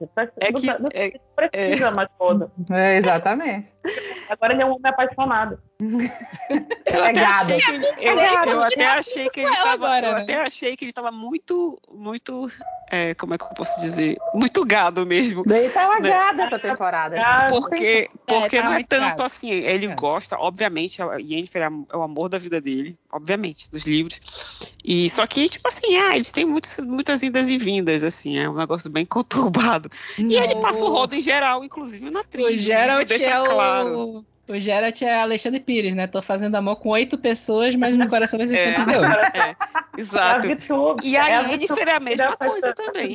[0.40, 0.66] É que...
[0.66, 1.90] Não, é, precisa é...
[1.90, 2.50] mais rodo.
[2.70, 3.72] É, exatamente.
[4.28, 5.58] Agora ele é um homem apaixonado.
[5.80, 10.22] Eu até achei que, eu, eu até achei que ele tava, agora, eu né?
[10.22, 12.50] até achei que ele tava muito, muito,
[12.90, 15.44] é, como é que eu posso dizer, muito gado mesmo.
[15.46, 16.08] Ele tava né?
[16.08, 17.16] gado essa temporada.
[17.48, 19.22] Porque, porque é, não é tanto gado.
[19.22, 19.94] assim, ele é.
[19.94, 24.74] gosta, obviamente, a Yennefer é o amor da vida dele, obviamente, dos livros.
[24.84, 28.50] E só que, tipo assim, ah, eles têm muitos, muitas indas e vindas, assim, é
[28.50, 29.88] um negócio bem conturbado.
[30.18, 32.48] E ele passa o rodo em geral, inclusive na trilha.
[32.48, 34.26] O Geralt é claro.
[34.48, 36.06] O Geralt é Alexandre Pires, né?
[36.06, 39.00] Tô fazendo amor com oito pessoas, mas meu coração vai ser sempre seu.
[39.34, 39.54] É,
[39.96, 40.46] exato.
[40.50, 40.56] É
[41.02, 43.14] e a Yennefer é a mesma coisa também.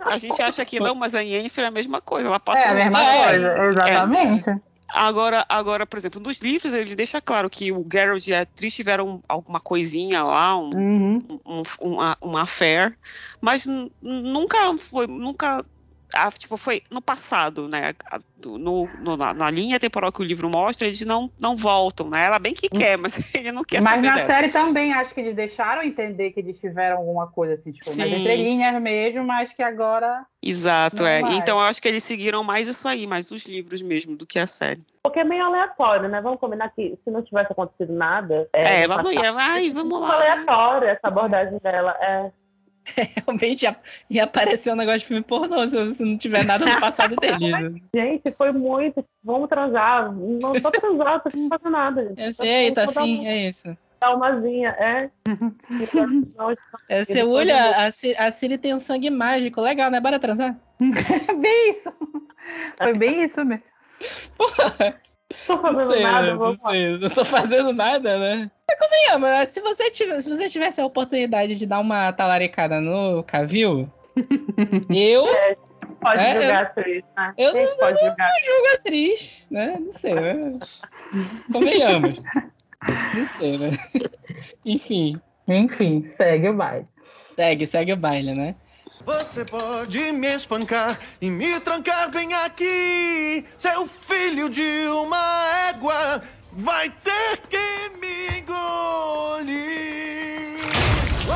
[0.00, 2.28] A gente acha que não, mas a Yennefer é a mesma coisa.
[2.28, 3.24] Ela passa É a um- mesma É.
[3.28, 4.62] coisa, exatamente.
[4.96, 8.76] Agora, agora, por exemplo, nos livros ele deixa claro que o Geralt e a Trish
[8.76, 11.40] tiveram alguma coisinha lá, um, Uhum.
[11.44, 12.96] um, uma, uma affair,
[13.40, 13.66] mas
[14.00, 15.64] nunca foi, nunca,
[16.14, 20.24] ah, tipo, foi no passado, né, a- no, no- na, na linha temporal que o
[20.24, 23.82] livro mostra, eles não, não voltam, né, ela bem que quer, mas ele não quer
[23.82, 24.26] Mas saber na dela.
[24.26, 28.08] série também acho que eles deixaram entender que eles tiveram alguma coisa assim, tipo, nas
[28.08, 28.20] Sim.
[28.20, 30.24] entrelinhas mesmo, mas que agora.
[30.42, 31.36] Exato, Não é, vai.
[31.36, 34.38] então eu acho que eles seguiram mais isso aí, mais os livros mesmo, do que
[34.38, 34.82] a série.
[35.02, 36.20] Porque é meio aleatório, né?
[36.20, 38.48] Vamos combinar que se não tivesse acontecido nada.
[38.54, 40.18] É, no ela não ia, ai, vamos muito lá.
[40.18, 40.30] né?
[40.30, 41.94] aleatório essa abordagem dela.
[42.00, 42.32] É.
[43.26, 43.76] Realmente ia,
[44.10, 47.50] ia aparecer um negócio de filme pornô se, se não tiver nada no passado dele.
[47.70, 47.80] né?
[47.94, 49.04] Gente, foi muito.
[49.22, 50.12] Vamos transar.
[50.12, 52.02] Não tô transar, tô não fazer nada.
[52.08, 52.20] gente.
[52.22, 53.76] Eu sei, tá é isso.
[54.02, 55.10] Almazinha, é.
[55.26, 56.50] Não,
[56.88, 57.86] É, olho, eu- a,
[58.26, 59.60] a Siri tem um sangue mágico.
[59.62, 59.98] Legal, né?
[60.00, 60.54] Bora transar?
[60.78, 61.90] bem isso.
[62.76, 63.64] Foi bem isso mesmo.
[65.46, 66.34] tô fazendo nada, né?
[66.34, 68.50] vou não sei, não tô fazendo nada, né?
[68.68, 73.22] Mas convenhamos, se você, tivesse, se você tivesse a oportunidade de dar uma talaricada no
[73.24, 73.90] Cavil,
[74.90, 75.26] eu
[76.00, 77.34] Pode É, julgar a atriz, né?
[77.38, 78.30] eu Quem pode julgar?
[78.44, 79.76] julgo atriz, né?
[79.80, 80.34] Não sei, né?
[81.52, 82.18] Convenhamos.
[83.14, 83.78] Não sei, né?
[84.66, 86.84] Enfim, Enfim, segue o baile.
[87.02, 88.54] segue, segue o baile, né?
[89.06, 93.44] Você pode me espancar e me trancar bem aqui.
[93.56, 96.20] Seu filho de uma égua
[96.54, 99.54] vai ter que me engolir.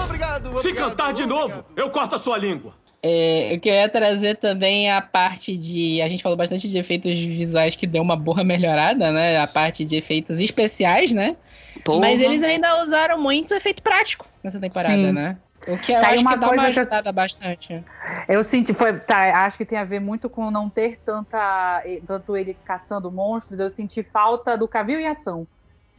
[0.05, 0.63] Obrigado, obrigado.
[0.63, 1.49] Se cantar de obrigado.
[1.49, 2.75] novo, eu corto a sua língua.
[3.03, 6.03] É, eu queria trazer também a parte de.
[6.03, 9.39] A gente falou bastante de efeitos visuais que deu uma boa melhorada, né?
[9.39, 11.37] A parte de efeitos especiais, né?
[11.85, 12.01] Porra.
[12.01, 15.13] Mas eles ainda usaram muito efeito prático nessa temporada, Sim.
[15.13, 15.37] né?
[15.69, 17.85] O que eu Tá acho uma que dá uma coisa que eu- ajudada bastante.
[18.29, 22.37] Eu senti, foi, tá, acho que tem a ver muito com não ter tanta, tanto
[22.37, 23.61] ele caçando monstros.
[23.61, 25.47] Eu senti falta do Cavil em ação.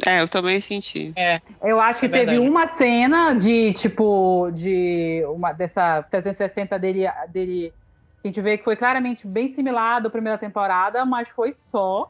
[0.05, 1.13] É, eu também senti.
[1.61, 2.49] Eu acho que É teve verdade.
[2.49, 7.73] uma cena de, tipo, de uma dessa 360 dele, dele.
[8.23, 12.09] A gente vê que foi claramente bem similar à da primeira temporada, mas foi só.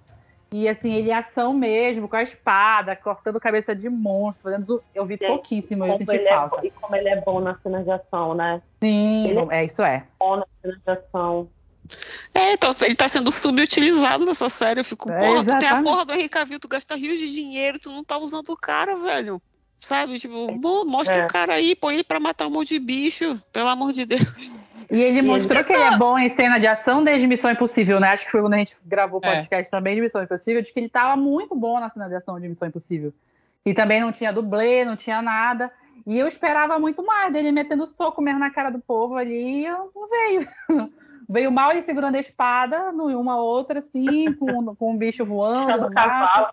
[0.51, 4.83] E assim, ele em ação mesmo, com a espada, cortando cabeça de monstro, fazendo.
[4.95, 6.57] Eu vi Gente, pouquíssimo, eu senti é falta.
[6.57, 8.61] bo- e como ele é bom na cena de ação, né?
[8.81, 10.05] Sim, Ele- é isso é.
[10.19, 11.49] Bom na cena de ação.
[12.33, 14.79] É, então ele tá sendo subutilizado nessa série.
[14.79, 17.31] Eu fico, É, porra, tu tem a porra do Henrique Cavill, tu gasta rios de
[17.31, 19.41] dinheiro, tu não tá usando o cara, velho.
[19.79, 20.19] Sabe?
[20.19, 21.25] Tipo, bom, mostra É.
[21.25, 24.51] o cara aí, põe ele pra matar um monte de bicho, pelo amor de Deus.
[24.91, 27.99] E ele E mostrou que ele é bom em cena de ação desde Missão Impossível,
[27.99, 28.09] né?
[28.09, 29.35] Acho que foi quando a gente gravou o É.
[29.35, 32.39] podcast também de Missão Impossível, de que ele tava muito bom na cena de ação
[32.39, 33.13] de Missão Impossível.
[33.65, 35.71] E também não tinha dublê, não tinha nada.
[36.07, 39.65] E eu esperava muito mais dele metendo soco mesmo na cara do povo ali, e
[39.67, 40.47] eu- não veio.
[41.29, 45.81] veio mal ele segurando a espada, numa outra, assim, com, com um bicho voando.
[45.83, 46.47] No cavalo.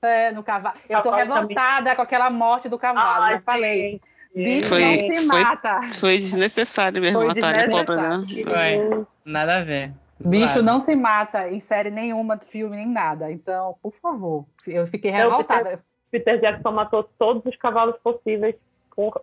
[0.00, 0.76] É, no cavalo.
[0.88, 1.56] Eu tô Cavalo também.
[1.56, 3.90] revoltada com aquela morte do cavalo, Ai, já falei.
[3.92, 4.11] gente.
[4.34, 5.80] Bicho Foi- não se foi- mata.
[6.00, 8.10] Foi desnecessário mesmo Foi matarem a pobre, né?
[8.44, 9.06] Foi.
[9.24, 9.92] Nada a ver.
[10.20, 10.62] Bicho Zoado.
[10.62, 13.30] não se mata em série nenhuma, filme, nem nada.
[13.30, 14.46] Então, por favor.
[14.66, 15.82] Eu fiquei Eu revoltada.
[16.10, 18.54] Peter Jackson matou todos os cavalos possíveis
[18.94, 19.20] por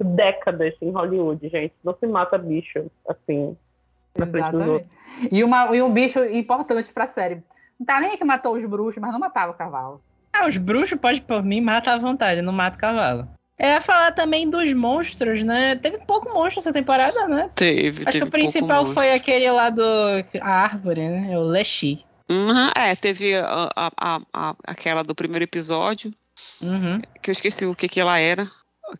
[0.00, 1.74] décadas em Hollywood, gente.
[1.82, 3.56] Não se mata bicho, assim.
[4.16, 4.88] na frente dos Exatamente.
[5.30, 7.42] E, uma, e um bicho importante pra série.
[7.78, 10.00] Não tá nem que matou os bruxos, mas não matava o cavalo.
[10.32, 13.28] Ah, os bruxos, pode por mim, mata à vontade, não mata o cavalo.
[13.58, 15.74] É falar também dos monstros, né?
[15.74, 17.50] Teve pouco monstro essa temporada, né?
[17.56, 19.82] Teve, Acho teve que o principal foi aquele lá do.
[20.40, 21.36] A árvore, né?
[21.36, 22.04] O Leshi.
[22.30, 26.12] Uhum, é, teve a, a- a- aquela do primeiro episódio,
[26.62, 27.00] Uhum.
[27.22, 28.48] que eu esqueci o que que ela era,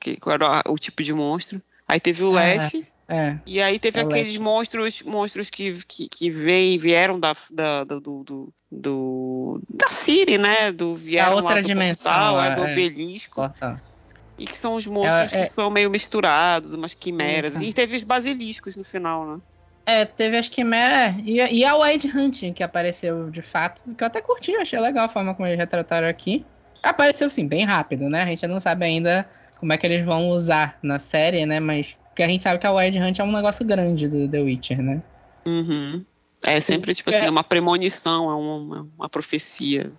[0.00, 1.62] que, qual era o tipo de monstro.
[1.86, 3.38] Aí teve o Ah, Lash, É.
[3.46, 4.38] e aí teve É aqueles Lash.
[4.38, 10.72] monstros, monstros que, que, que veio, vieram da, da, do, do, do- da Siri, né?
[10.72, 12.72] Do, vieram lá outra dimensão, portal, é, é, do é.
[12.72, 13.34] obelisco.
[13.36, 13.76] Corta.
[14.38, 17.56] E que são os monstros é- que são meio misturados, umas quimeras.
[17.56, 17.64] Isso.
[17.64, 19.40] E teve os basiliscos no final, né?
[19.84, 20.96] É, teve as quimeras.
[20.96, 23.82] é, E, e a Wide Hunting, que apareceu de fato.
[23.96, 26.44] Que eu até curti, achei legal a forma como eles retrataram aqui.
[26.82, 28.22] Apareceu, assim, bem rápido, né?
[28.22, 29.28] A gente não sabe ainda
[29.58, 31.58] como é que eles vão usar na série, né?
[31.58, 31.96] Mas.
[32.10, 34.82] Porque a gente sabe que a Wide Hunt é um negócio grande do The Witcher,
[34.82, 35.02] né?
[35.46, 36.04] Uhum.
[36.44, 37.16] É sempre, tipo É.
[37.18, 39.90] assim, uma premonição, é uma, uma profecia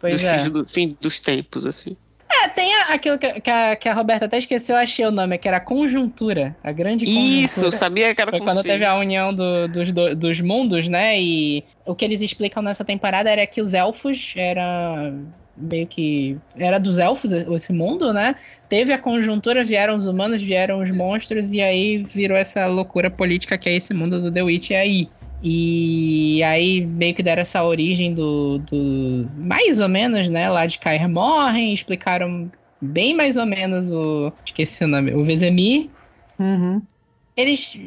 [0.00, 0.48] Pois é.
[0.50, 1.96] do fim dos tempos, assim.
[2.54, 5.48] Tem aquilo que, que a, que a Roberta até esqueceu, eu achei o nome, que
[5.48, 6.56] era conjuntura.
[6.62, 7.42] A grande conjuntura.
[7.44, 10.88] Isso, eu sabia que era Foi quando teve a união do- dos, do- dos mundos,
[10.88, 11.20] né?
[11.20, 15.26] E o que eles explicam nessa temporada era que os elfos eram.
[15.56, 18.34] meio que era dos elfos esse mundo, né?
[18.68, 23.58] Teve a conjuntura, vieram os humanos, vieram os monstros, e aí virou essa loucura política
[23.58, 25.08] que é esse mundo do The Witch aí.
[25.42, 30.78] E aí meio que deram essa origem do, do mais ou menos, né, lá de
[30.78, 35.88] Kaer Morhen, explicaram bem mais ou menos o esqueci o nome, o Vezemir.
[36.38, 36.80] Uhum.
[37.36, 37.80] Eles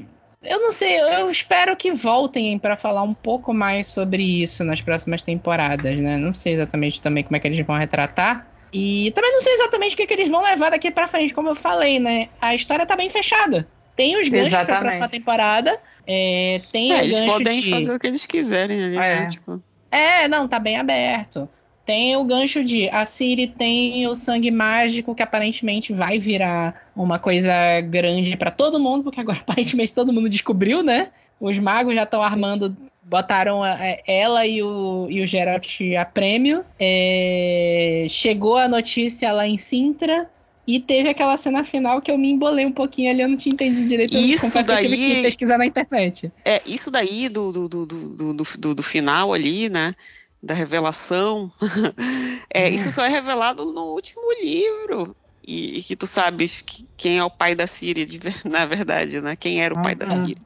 [0.43, 4.79] eu não sei, eu espero que voltem para falar um pouco mais sobre isso nas
[4.79, 6.17] próximas temporadas, né?
[6.17, 8.47] Não sei exatamente também como é que eles vão retratar.
[8.71, 11.49] E também não sei exatamente o que, que eles vão levar daqui para frente, como
[11.49, 12.29] eu falei, né?
[12.39, 13.67] A história tá bem fechada.
[13.95, 15.79] Tem os ganchos pra próxima temporada.
[16.07, 17.69] É, tem É, eles podem de...
[17.69, 18.99] fazer o que eles quiserem ali, É.
[19.21, 19.29] né?
[19.29, 21.47] Tipo, É, não, tá bem aberto.
[21.85, 27.19] Tem o gancho de a Siri tem o sangue mágico que aparentemente vai virar uma
[27.19, 31.09] coisa grande pra todo mundo, porque agora aparentemente todo mundo descobriu, né?
[31.39, 36.05] Os magos já estão armando, botaram a- a- ela e o, e o Geralt a
[36.05, 36.65] prêmio.
[36.79, 40.29] É, chegou a notícia lá em Sintra.
[40.67, 43.53] E teve aquela cena final que eu me embolei um pouquinho ali, eu não tinha
[43.53, 44.15] entendido direito.
[44.15, 46.31] eu Isso confesso que eu tive daí- que pesquisar na internet.
[46.43, 49.93] É, isso daí do, do, do, do, do, do, do final ali, né?
[50.41, 51.51] Da revelação.
[52.53, 55.15] é, Isso só é revelado no último livro.
[55.47, 58.65] E, e que tu sabes que- quem é o pai da Siri, de ver- na
[58.65, 59.35] verdade, né?
[59.35, 60.27] Quem era o pai da Uhum.
[60.27, 60.41] Siri.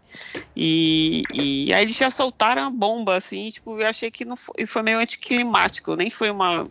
[0.55, 4.65] E, e aí eles já soltaram a bomba, assim, tipo, eu achei que não foi,
[4.65, 6.67] foi meio anticlimático, nem foi uma,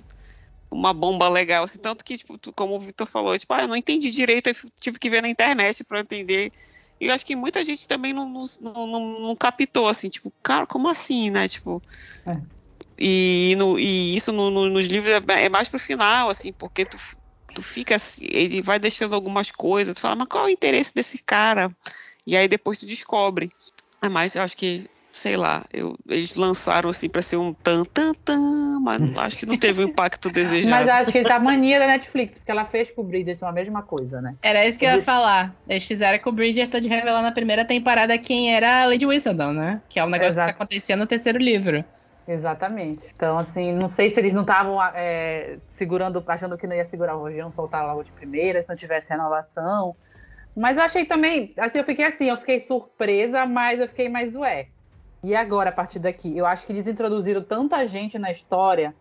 [0.71, 3.69] uma bomba legal, assim, tanto que, tipo, tu- como o Victor falou, tipo, ah, eu
[3.69, 6.53] não entendi direito, eu tive que ver na internet para entender
[7.01, 10.67] e eu acho que muita gente também não, não, não, não captou, assim, tipo, cara,
[10.67, 11.47] como assim, né?
[11.49, 11.83] Tipo.
[12.27, 12.37] É.
[12.99, 16.85] E, no, e isso no- no- nos livros é, é mais pro final, assim, porque
[16.85, 16.99] tu,
[17.55, 20.93] tu fica assim, ele vai deixando algumas coisas, tu fala, mas qual é o interesse
[20.93, 21.71] desse cara?
[22.27, 23.53] E aí depois tu descobre.
[24.03, 24.89] É mais, eu acho que,
[25.19, 29.47] sei lá, eu, eles lançaram assim pra ser um tan tan tan, mas acho que
[29.47, 30.71] não teve o impacto desejado.
[30.71, 33.53] Mas acho que ele tá mania da Netflix, porque ela fez com o Bridgerton a
[33.53, 34.37] mesma coisa, né?
[34.41, 35.53] Era isso que eu ia falar.
[35.69, 39.53] Eles fizeram com o Bridgerton de revelar na primeira temporada quem era a Lady Whistledown,
[39.53, 39.83] né?
[39.89, 40.51] Que é um negócio Exato.
[40.51, 41.85] que acontecia no terceiro livro.
[42.27, 43.07] Exatamente.
[43.17, 47.17] Então, assim, não sei se eles não estavam é, segurando, achando que não ia segurar
[47.17, 49.97] o Rojão, soltar logo de primeira, se não tivesse renovação.
[50.55, 54.35] Mas eu achei também, assim, eu fiquei assim, eu fiquei surpresa, mas eu fiquei mais
[54.35, 54.69] ué.
[55.23, 56.37] E agora, a partir daqui?
[56.37, 58.95] Eu acho que eles introduziram tanta gente na história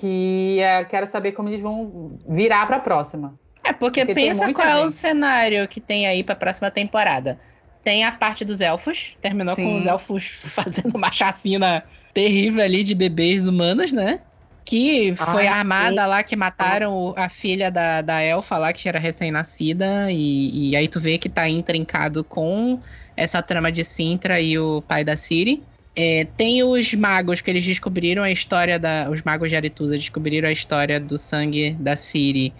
[0.00, 3.38] que é, quero saber como eles vão virar pra próxima.
[3.64, 4.92] É, porque, Porque pensa qual é o gente.
[4.92, 7.40] cenário que tem aí pra próxima temporada.
[7.82, 9.76] Tem a parte dos elfos, terminou com Sim.
[9.76, 14.20] os elfos fazendo uma chacina terrível ali de bebês humanos, né?
[14.64, 18.98] Que foi a armada lá que mataram a filha da, da elfa lá, que era
[18.98, 22.80] recém-nascida, e, e aí tu vê que tá intrincado com
[23.16, 25.62] essa trama de Sintra e o pai da Ciri.
[25.94, 29.08] É, tem os magos que eles descobriram a história da.
[29.10, 32.52] Os magos de Aretusa descobriram a história do sangue da Ciri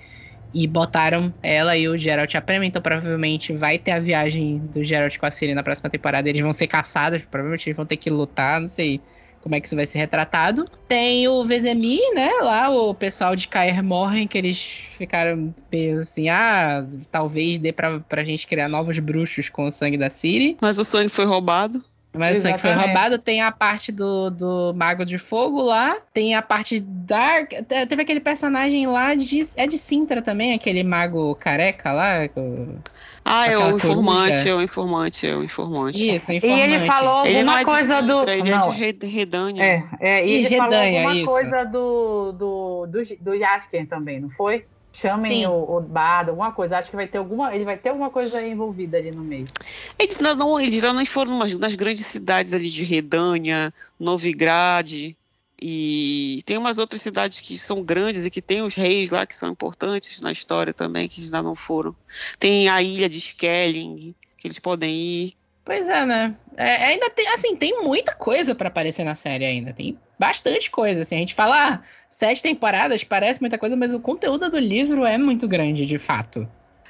[0.54, 4.82] e botaram ela e o Geralt a prêmio, então provavelmente vai ter a viagem do
[4.82, 6.28] Geralt com a Ciri na próxima temporada.
[6.30, 9.02] Eles vão ser caçados, provavelmente eles vão ter que lutar, não sei
[9.46, 10.64] como é que isso vai ser retratado.
[10.88, 14.58] Tem o Vezemir, né, lá, o pessoal de Caer Morhen, que eles
[14.98, 19.96] ficaram meio assim, ah, talvez dê pra, pra gente criar novos bruxos com o sangue
[19.96, 20.56] da Ciri.
[20.60, 21.80] Mas o sangue foi roubado.
[22.12, 22.94] Mas o sangue foi Exatamente.
[22.96, 23.18] roubado.
[23.18, 25.96] Tem a parte do, do Mago de Fogo lá.
[26.12, 27.46] Tem a parte da.
[27.46, 29.42] te- Teve aquele personagem lá de.
[29.56, 32.28] É de Sintra também, aquele mago careca lá.
[33.28, 36.14] Ah, é o informante, é o informante, é o informante.
[36.14, 36.62] Isso, E informante.
[36.62, 38.18] ele falou Ele não alguma é de coisa do.
[38.20, 39.62] Sintra, ele é Não, de Red- Redânia.
[39.62, 41.26] É, é, e ele falou Redanha, alguma isso.
[41.26, 44.64] coisa do, do, do, do Jasker também, não foi?
[44.92, 45.46] Chamem Sim.
[45.46, 46.78] o, o Bado, alguma coisa.
[46.78, 47.54] Acho que vai ter alguma.
[47.54, 49.46] Ele vai ter alguma coisa envolvida ali no meio.
[49.98, 55.14] Eles ainda não, eles ainda não foram nas, nas grandes cidades ali de Redânia, Novigrad,
[55.60, 59.34] e tem umas outras cidades que são grandes e que tem os reis lá que
[59.34, 61.96] são importantes na história também, que ainda não foram.
[62.38, 65.36] Tem a ilha de Skelling, que eles podem ir.
[65.64, 66.36] Pois é, né?
[66.56, 69.72] É, ainda tem, assim, tem muita coisa pra aparecer na série ainda.
[69.72, 71.16] Tem bastante coisa, assim.
[71.16, 75.18] A gente fala, ah, sete temporadas parece muita coisa, mas o conteúdo do livro é
[75.18, 76.48] muito grande, de fato.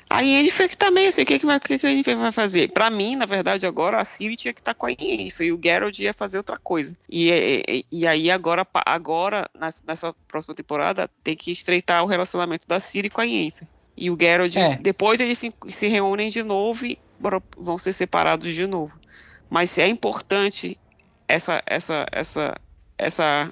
[0.08, 2.16] A Yennefer que tá meio assim, o que, que, vai, o que, que a Yennefer
[2.16, 2.70] vai fazer?
[2.72, 5.60] Pra mim, na verdade, agora a Ciri tinha que estar com a Yennefer e o
[5.62, 6.96] Geralt ia fazer outra coisa.
[7.08, 7.28] E,
[7.68, 9.50] e, e aí agora, agora
[9.86, 13.66] nessa próxima temporada, tem que estreitar o relacionamento da Ciri com a Yennefer.
[13.96, 14.76] E o Geralt, É.
[14.76, 16.98] depois eles se, se reúnem de novo e
[17.56, 18.98] vão ser separados de novo.
[19.50, 20.78] Mas é importante
[21.26, 22.54] essa, essa, essa,
[22.96, 23.50] essa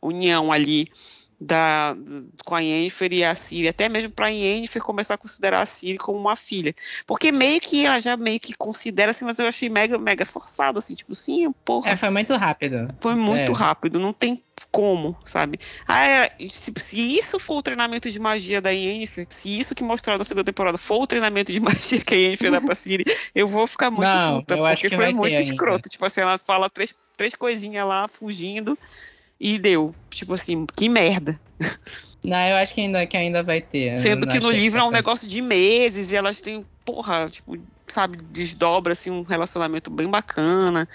[0.00, 0.90] união ali
[1.40, 1.94] da,
[2.44, 5.66] com a Yennefer e a Ciri, até mesmo para a Yennefer começar a considerar a
[5.66, 6.74] Ciri como uma filha.
[7.06, 10.78] Porque meio que ela já meio que considera assim, mas eu achei mega, mega forçado,
[10.78, 12.88] assim, tipo, sim, porra, É, foi muito rápido.
[12.98, 13.54] foi muito é.
[13.54, 15.58] rápido, não tem como, sabe?
[15.86, 19.84] Ah, é, se, se isso for o treinamento de magia da Yennefer, se isso que
[19.84, 23.04] mostraram na segunda temporada for o treinamento de magia que a Yennefer dá pra Ciri,
[23.34, 25.40] eu vou ficar muito Não, puta, eu acho porque que foi muito ainda.
[25.42, 25.88] escroto.
[25.90, 28.78] Tipo assim, ela fala três, três coisinhas lá, fugindo,
[29.40, 29.94] e deu.
[30.10, 31.38] Tipo assim, que merda.
[32.24, 33.98] Não, eu acho que ainda, que ainda vai ter.
[33.98, 37.56] Sendo Não que no livro é um negócio de meses, e elas têm, porra, tipo,
[37.86, 40.88] sabe, desdobra assim um relacionamento bem bacana.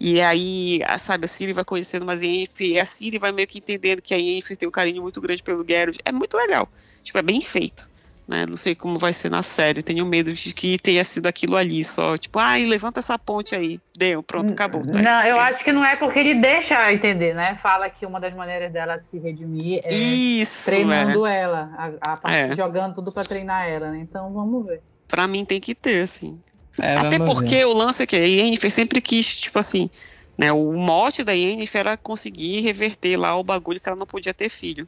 [0.00, 3.32] E aí, a- sabe, a Ciri vai conhecendo mais a Yennefer, e a Ciri vai
[3.32, 5.98] meio que entendendo que a Yennefer tem um carinho muito grande pelo Geralt.
[6.04, 6.68] É muito legal.
[7.02, 7.90] Tipo, é bem feito.
[8.28, 8.44] Né?
[8.46, 9.82] Não sei como vai ser na série.
[9.82, 12.18] Tenho medo de que tenha sido aquilo ali só.
[12.18, 13.80] Tipo, ai, levanta essa ponte aí.
[13.96, 14.82] Deu, pronto, acabou.
[14.82, 15.00] tá?
[15.00, 15.40] Não, eu É.
[15.40, 17.58] acho que não é porque ele deixa entender, né?
[17.62, 21.40] Fala que uma das maneiras dela se redimir é Isso, treinando é.
[21.40, 22.54] ela, a, a parte É.
[22.54, 23.98] jogando tudo pra treinar ela, né?
[23.98, 24.82] Então vamos ver.
[25.08, 26.38] Pra mim tem que ter, assim.
[26.78, 27.64] É, Até porque ver.
[27.64, 29.88] o lance é que a Yennefer sempre quis, tipo assim,
[30.36, 30.52] né?
[30.52, 34.50] O mote da Yennefer era conseguir reverter lá o bagulho que ela não podia ter
[34.50, 34.86] filho.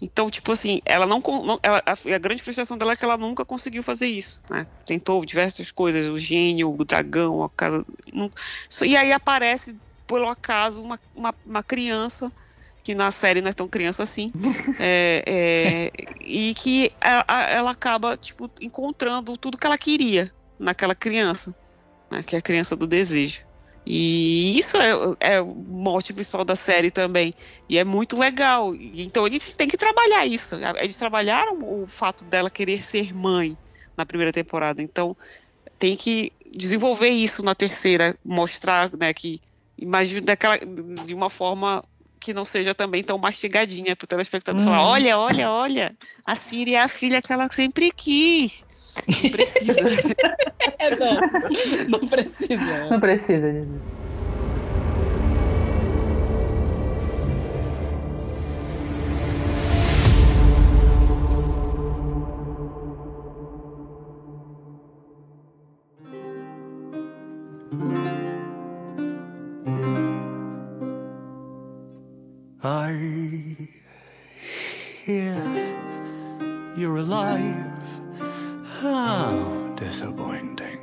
[0.00, 1.20] Então, tipo assim, ela não.
[1.62, 4.66] ela- a, a grande frustração dela é que ela nunca conseguiu fazer isso, né?
[4.84, 7.84] Tentou diversas coisas, o gênio, o dragão, a casa.
[8.12, 8.30] não-
[8.86, 12.32] e aí aparece, por um acaso, uma, uma, uma criança,
[12.82, 14.30] que na série não é tão criança assim,
[14.80, 15.90] é, é,
[16.20, 21.54] e que a- a- ela acaba, tipo, encontrando tudo que ela queria naquela criança,
[22.12, 23.42] né, que é a criança do desejo.
[23.90, 24.90] E isso é,
[25.36, 27.32] é o mote principal da série também.
[27.68, 28.74] E é muito legal.
[28.76, 30.56] Então eles têm que trabalhar isso.
[30.78, 33.58] Eles trabalharam o fato dela querer ser mãe
[33.96, 34.82] na primeira temporada.
[34.82, 35.14] Então
[35.78, 39.40] tem que desenvolver isso na terceira, mostrar, né, que
[39.76, 41.82] imagina daquela de uma forma
[42.20, 44.86] que não seja também tão mastigadinha para o telespectador falar, Uhum.
[44.86, 48.64] olha, olha, olha, a Siri é a filha que ela sempre quis.
[49.06, 49.80] Não precisa.
[50.80, 52.90] É, não, não precisa.
[52.90, 53.68] Não precisa disso.
[72.62, 73.68] I
[75.04, 75.36] hear
[76.76, 77.77] you're alive.
[78.80, 80.78] How disappointing.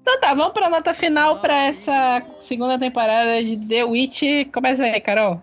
[0.00, 4.22] Então tá, vamos pra nota final pra essa segunda temporada de The Witch.
[4.50, 5.42] Começa aí, Carol.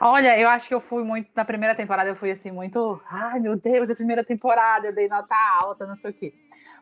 [0.00, 1.30] Olha, eu acho que eu fui muito.
[1.36, 3.00] Na primeira temporada eu fui assim, muito.
[3.08, 6.34] Ai, meu Deus, a primeira temporada, eu dei nota alta, não sei o quê.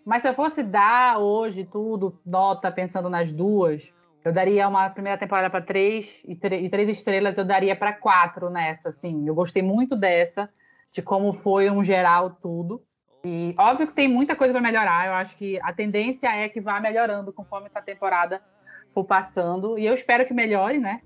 [0.03, 3.93] Mas se eu fosse dar hoje tudo, nota pensando nas duas,
[4.25, 8.49] eu daria uma primeira temporada para três e, e três estrelas, eu daria para quatro
[8.49, 9.29] nessa, assim.
[9.29, 10.49] Eu gostei muito dessa,
[10.91, 12.83] de como foi um geral tudo.
[13.25, 15.07] E óbvio que tem muita coisa para melhorar.
[15.07, 18.43] Eu acho que a tendência é que vá melhorando conforme a temporada
[18.91, 19.79] for passando.
[19.79, 21.01] E eu espero que melhore, né?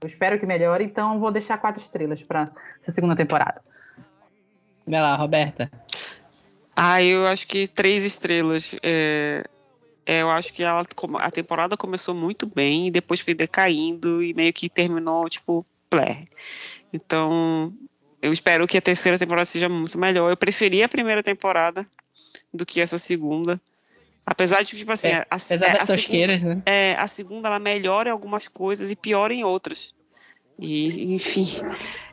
[0.00, 2.50] Eu espero que melhore, então eu vou deixar quatro estrelas para
[2.80, 3.60] essa segunda temporada.
[4.86, 5.70] Vai lá, Roberta.
[6.74, 8.74] Ah, eu acho que três estrelas.
[8.82, 9.44] É,
[10.06, 10.86] é, eu acho que ela,
[11.18, 16.24] a temporada começou muito bem e depois foi decaindo e meio que terminou, tipo, plé.
[16.92, 17.74] Então,
[18.20, 20.30] eu espero que a terceira temporada seja muito melhor.
[20.30, 21.86] Eu preferi a primeira temporada
[22.52, 23.60] do que essa segunda.
[24.26, 26.62] Apesar de, tipo assim, É, a, Apesar é, das a segunda, né?
[26.66, 29.94] é, a segunda ela melhora em algumas coisas e piora em outras.
[30.58, 31.46] E, enfim.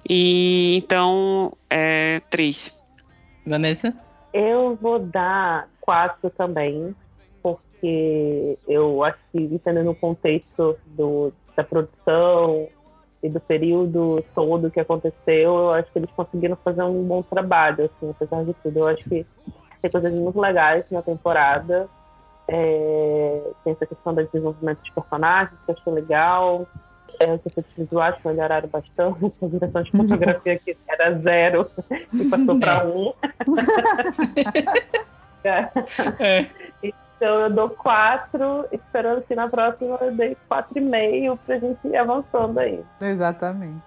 [0.07, 2.77] E então, é, três.
[3.45, 3.93] Vanessa?
[4.33, 6.95] Eu vou dar quatro também,
[7.41, 12.67] porque eu acho que, entendendo o contexto do, da produção
[13.25, 17.85] e do período todo que aconteceu, eu acho que eles conseguiram fazer um bom trabalho,
[17.85, 18.79] assim, apesar de tudo.
[18.79, 19.25] Eu acho que
[19.81, 21.89] tem coisas muito legais na temporada.
[22.47, 26.67] É, tem essa questão do desenvolvimento de personagens, que eu achei legal.
[27.19, 29.25] É, os efeitos visuais melhoraram bastante.
[29.41, 33.11] A direção de fotografia que era zero e passou para um.
[35.47, 35.69] É.
[37.25, 41.79] Então eu dou quatro, esperando que na próxima eu dei quatro e meio pra gente
[41.83, 42.79] ir avançando aí.
[43.01, 43.81] Exatamente.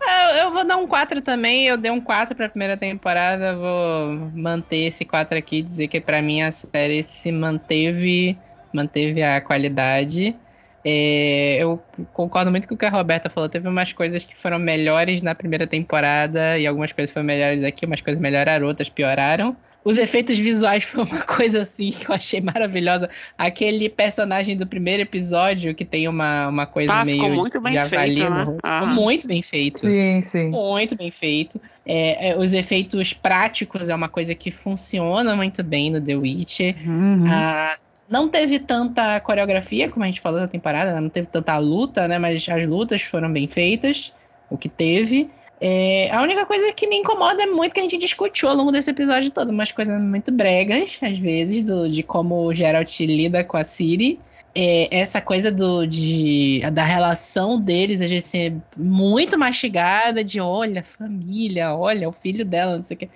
[0.00, 1.66] Eu, eu vou dar um 4 também.
[1.66, 3.56] Eu dei um 4 pra primeira temporada.
[3.56, 5.60] Vou manter esse 4 aqui.
[5.60, 8.38] Dizer que pra mim a série se manteve.
[8.72, 10.36] Manteve a qualidade.
[10.84, 13.48] É, eu concordo muito com o que a Roberta falou.
[13.48, 16.56] Teve umas coisas que foram melhores na primeira temporada.
[16.56, 17.84] E algumas coisas foram melhores aqui.
[17.86, 19.56] Umas coisas melhoraram, outras pioraram.
[19.88, 23.08] Os efeitos visuais foi uma coisa assim que eu achei maravilhosa.
[23.38, 27.88] Aquele personagem do primeiro episódio que tem uma, uma coisa Tá, meio ficou muito bem
[27.88, 28.40] feito, né?
[28.40, 28.94] Ficou Aham.
[28.94, 29.78] muito bem feito.
[29.78, 30.50] Sim, sim.
[30.50, 31.58] Muito bem feito.
[31.86, 36.76] É, é, os efeitos práticos é uma coisa que funciona muito bem no The Witcher.
[36.86, 37.24] Uhum.
[37.26, 37.78] Ah,
[38.10, 41.00] não teve tanta coreografia, como a gente falou na temporada, né?
[41.00, 42.18] não teve tanta luta, né?
[42.18, 44.12] Mas as lutas foram bem feitas,
[44.50, 45.30] o que teve.
[45.60, 48.70] É, a única coisa que me incomoda é muito que a gente discutiu ao longo
[48.70, 53.42] desse episódio todo, umas coisas muito bregas, às vezes, do, de como o Geralt lida
[53.42, 54.20] com a Ciri.
[54.54, 60.82] É, essa coisa do, de, da relação deles, a gente ser muito mastigada, de olha,
[60.82, 63.10] família, olha, o filho dela, não sei o que.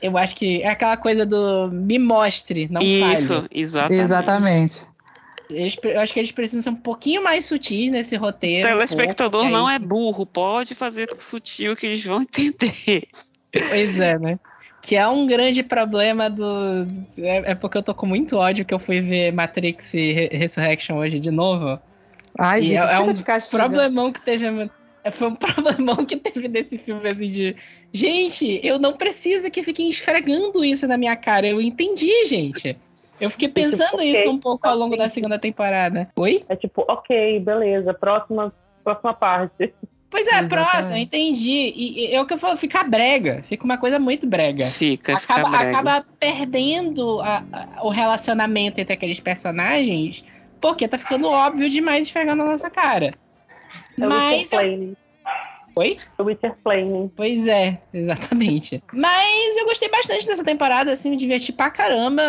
[0.00, 3.14] Eu acho que é aquela coisa do me mostre, não fale.
[3.14, 4.02] Isso, exatamente.
[4.02, 4.95] Exatamente.
[5.48, 8.66] Eles, eu acho que eles precisam ser um pouquinho mais sutis nesse O roteiro.
[8.66, 13.06] telespectador um pouco, não é burro, pode fazer sutil que eles vão entender.
[13.68, 14.38] Pois é, né?
[14.82, 16.86] Que é um grande problema do.
[17.18, 20.28] É, é porque eu tô com muito ódio que eu fui ver Matrix e Re-
[20.32, 21.78] Resurrection hoje de novo.
[22.38, 23.12] Ai, E gente, é- é um.
[23.50, 24.44] Problemão que teve.
[25.02, 27.56] é, Foi um problemão que teve nesse filme, assim, de.
[27.92, 31.48] Gente, eu não preciso que fiquem esfregando isso na minha cara.
[31.48, 32.76] Eu entendi, gente.
[33.20, 35.14] Eu fiquei pensando ok, isso um pouco ao longo da ok.
[35.14, 36.08] segunda temporada.
[36.16, 36.44] Oi?
[36.48, 38.52] É tipo, ok, beleza, próxima,
[38.84, 39.72] próxima parte.
[40.08, 40.50] Pois é, Exatamente.
[40.50, 41.72] próximo, eu entendi.
[41.74, 43.42] E, e é o que eu falo, fica brega.
[43.42, 44.64] Fica uma coisa muito brega.
[44.66, 45.70] Fica, fica Acaba, brega.
[45.78, 50.22] acaba perdendo a- a- o relacionamento entre aqueles personagens
[50.60, 53.10] porque tá ficando óbvio demais esfregando na nossa cara.
[53.98, 54.52] Mas.
[54.52, 54.96] Eu- Plane.
[55.78, 55.98] Oi?
[56.16, 57.12] O Witcher Plane.
[57.14, 58.82] Pois é, exatamente.
[58.94, 62.22] Mas eu gostei bastante dessa temporada, assim, me diverti pra caramba.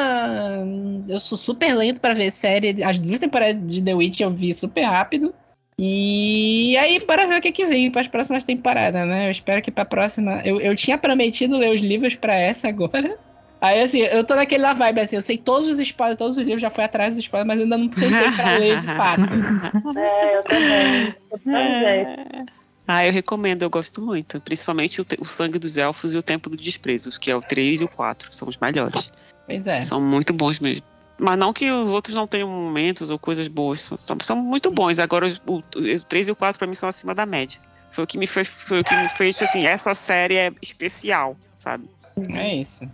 [1.08, 2.84] Eu sou super lento pra ver série.
[2.84, 5.34] As duas temporadas de The Witch eu vi super rápido.
[5.80, 9.28] E aí, bora ver o que, que vem para as próximas temporadas, né?
[9.28, 10.42] Eu espero que pra próxima.
[10.44, 13.18] Eu, eu tinha prometido ler os livros pra essa agora.
[13.62, 16.62] Aí, assim, eu tô naquela vibe, assim, eu sei todos os spoilers, todos os livros,
[16.62, 19.22] já fui atrás dos spoilers, mas ainda não sentei pra ler de fato.
[19.98, 21.16] É, eu também.
[21.32, 22.46] Eu também.
[22.88, 24.40] Ah, eu recomendo, eu gosto muito.
[24.40, 27.82] Principalmente o, o Sangue dos Elfos e o Tempo do Desprezo, que é o 3
[27.82, 28.32] e o 4.
[28.34, 29.12] São os melhores.
[29.46, 29.82] Pois é.
[29.82, 30.84] São muito bons mesmo.
[31.20, 33.82] Mas não que os outros não tenham momentos ou coisas boas.
[33.82, 35.00] São, são- muito bons.
[35.00, 37.60] Agora, os- o, o 3 e o 4 pra mim são acima da média.
[37.92, 41.36] Foi o que me fez, foi o que me fez assim, essa série é especial,
[41.58, 41.90] sabe?
[42.30, 42.82] É isso.
[42.84, 42.94] Jogue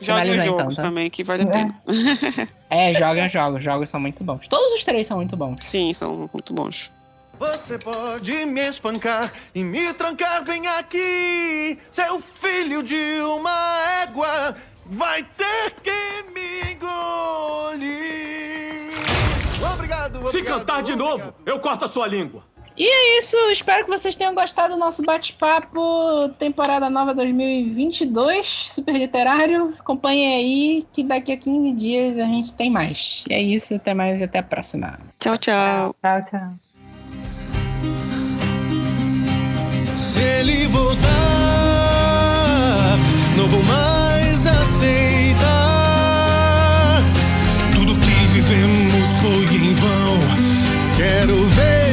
[0.00, 0.82] os Finalizar, jogos então, tá?
[0.82, 1.50] também, que vale a É.
[1.50, 1.80] pena.
[2.68, 4.48] É, jogam jogos, jogos são muito bons.
[4.48, 5.58] Todos os três são muito bons.
[5.62, 6.90] Sim, são muito bons.
[7.44, 11.78] Você pode me espancar e me trancar bem aqui.
[11.90, 14.54] Seu filho de uma égua
[14.86, 17.84] vai ter que me engolir.
[19.74, 20.30] Obrigado, obrigado.
[20.30, 21.18] Se cantar de obrigado.
[21.18, 22.42] novo, eu corto a sua língua.
[22.76, 28.96] E é isso, espero que vocês tenham gostado do nosso bate-papo, temporada nova 2022, super
[28.96, 29.74] literário.
[29.78, 33.22] Acompanhem aí que daqui a 15 dias a gente tem mais.
[33.30, 34.98] E é isso, até mais e até a próxima.
[35.20, 35.94] Tchau, tchau.
[36.02, 36.63] Tchau, tchau.
[39.96, 40.98] Se ele voltar,
[43.36, 45.44] não vou mais aceitar.
[47.74, 50.18] Tudo que vivemos foi em vão.
[50.96, 51.83] Quero ver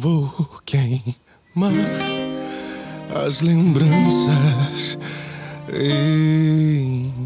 [0.00, 0.32] Vou
[0.64, 1.74] queimar
[3.26, 4.98] as lembranças.
[5.68, 7.19] Enfim.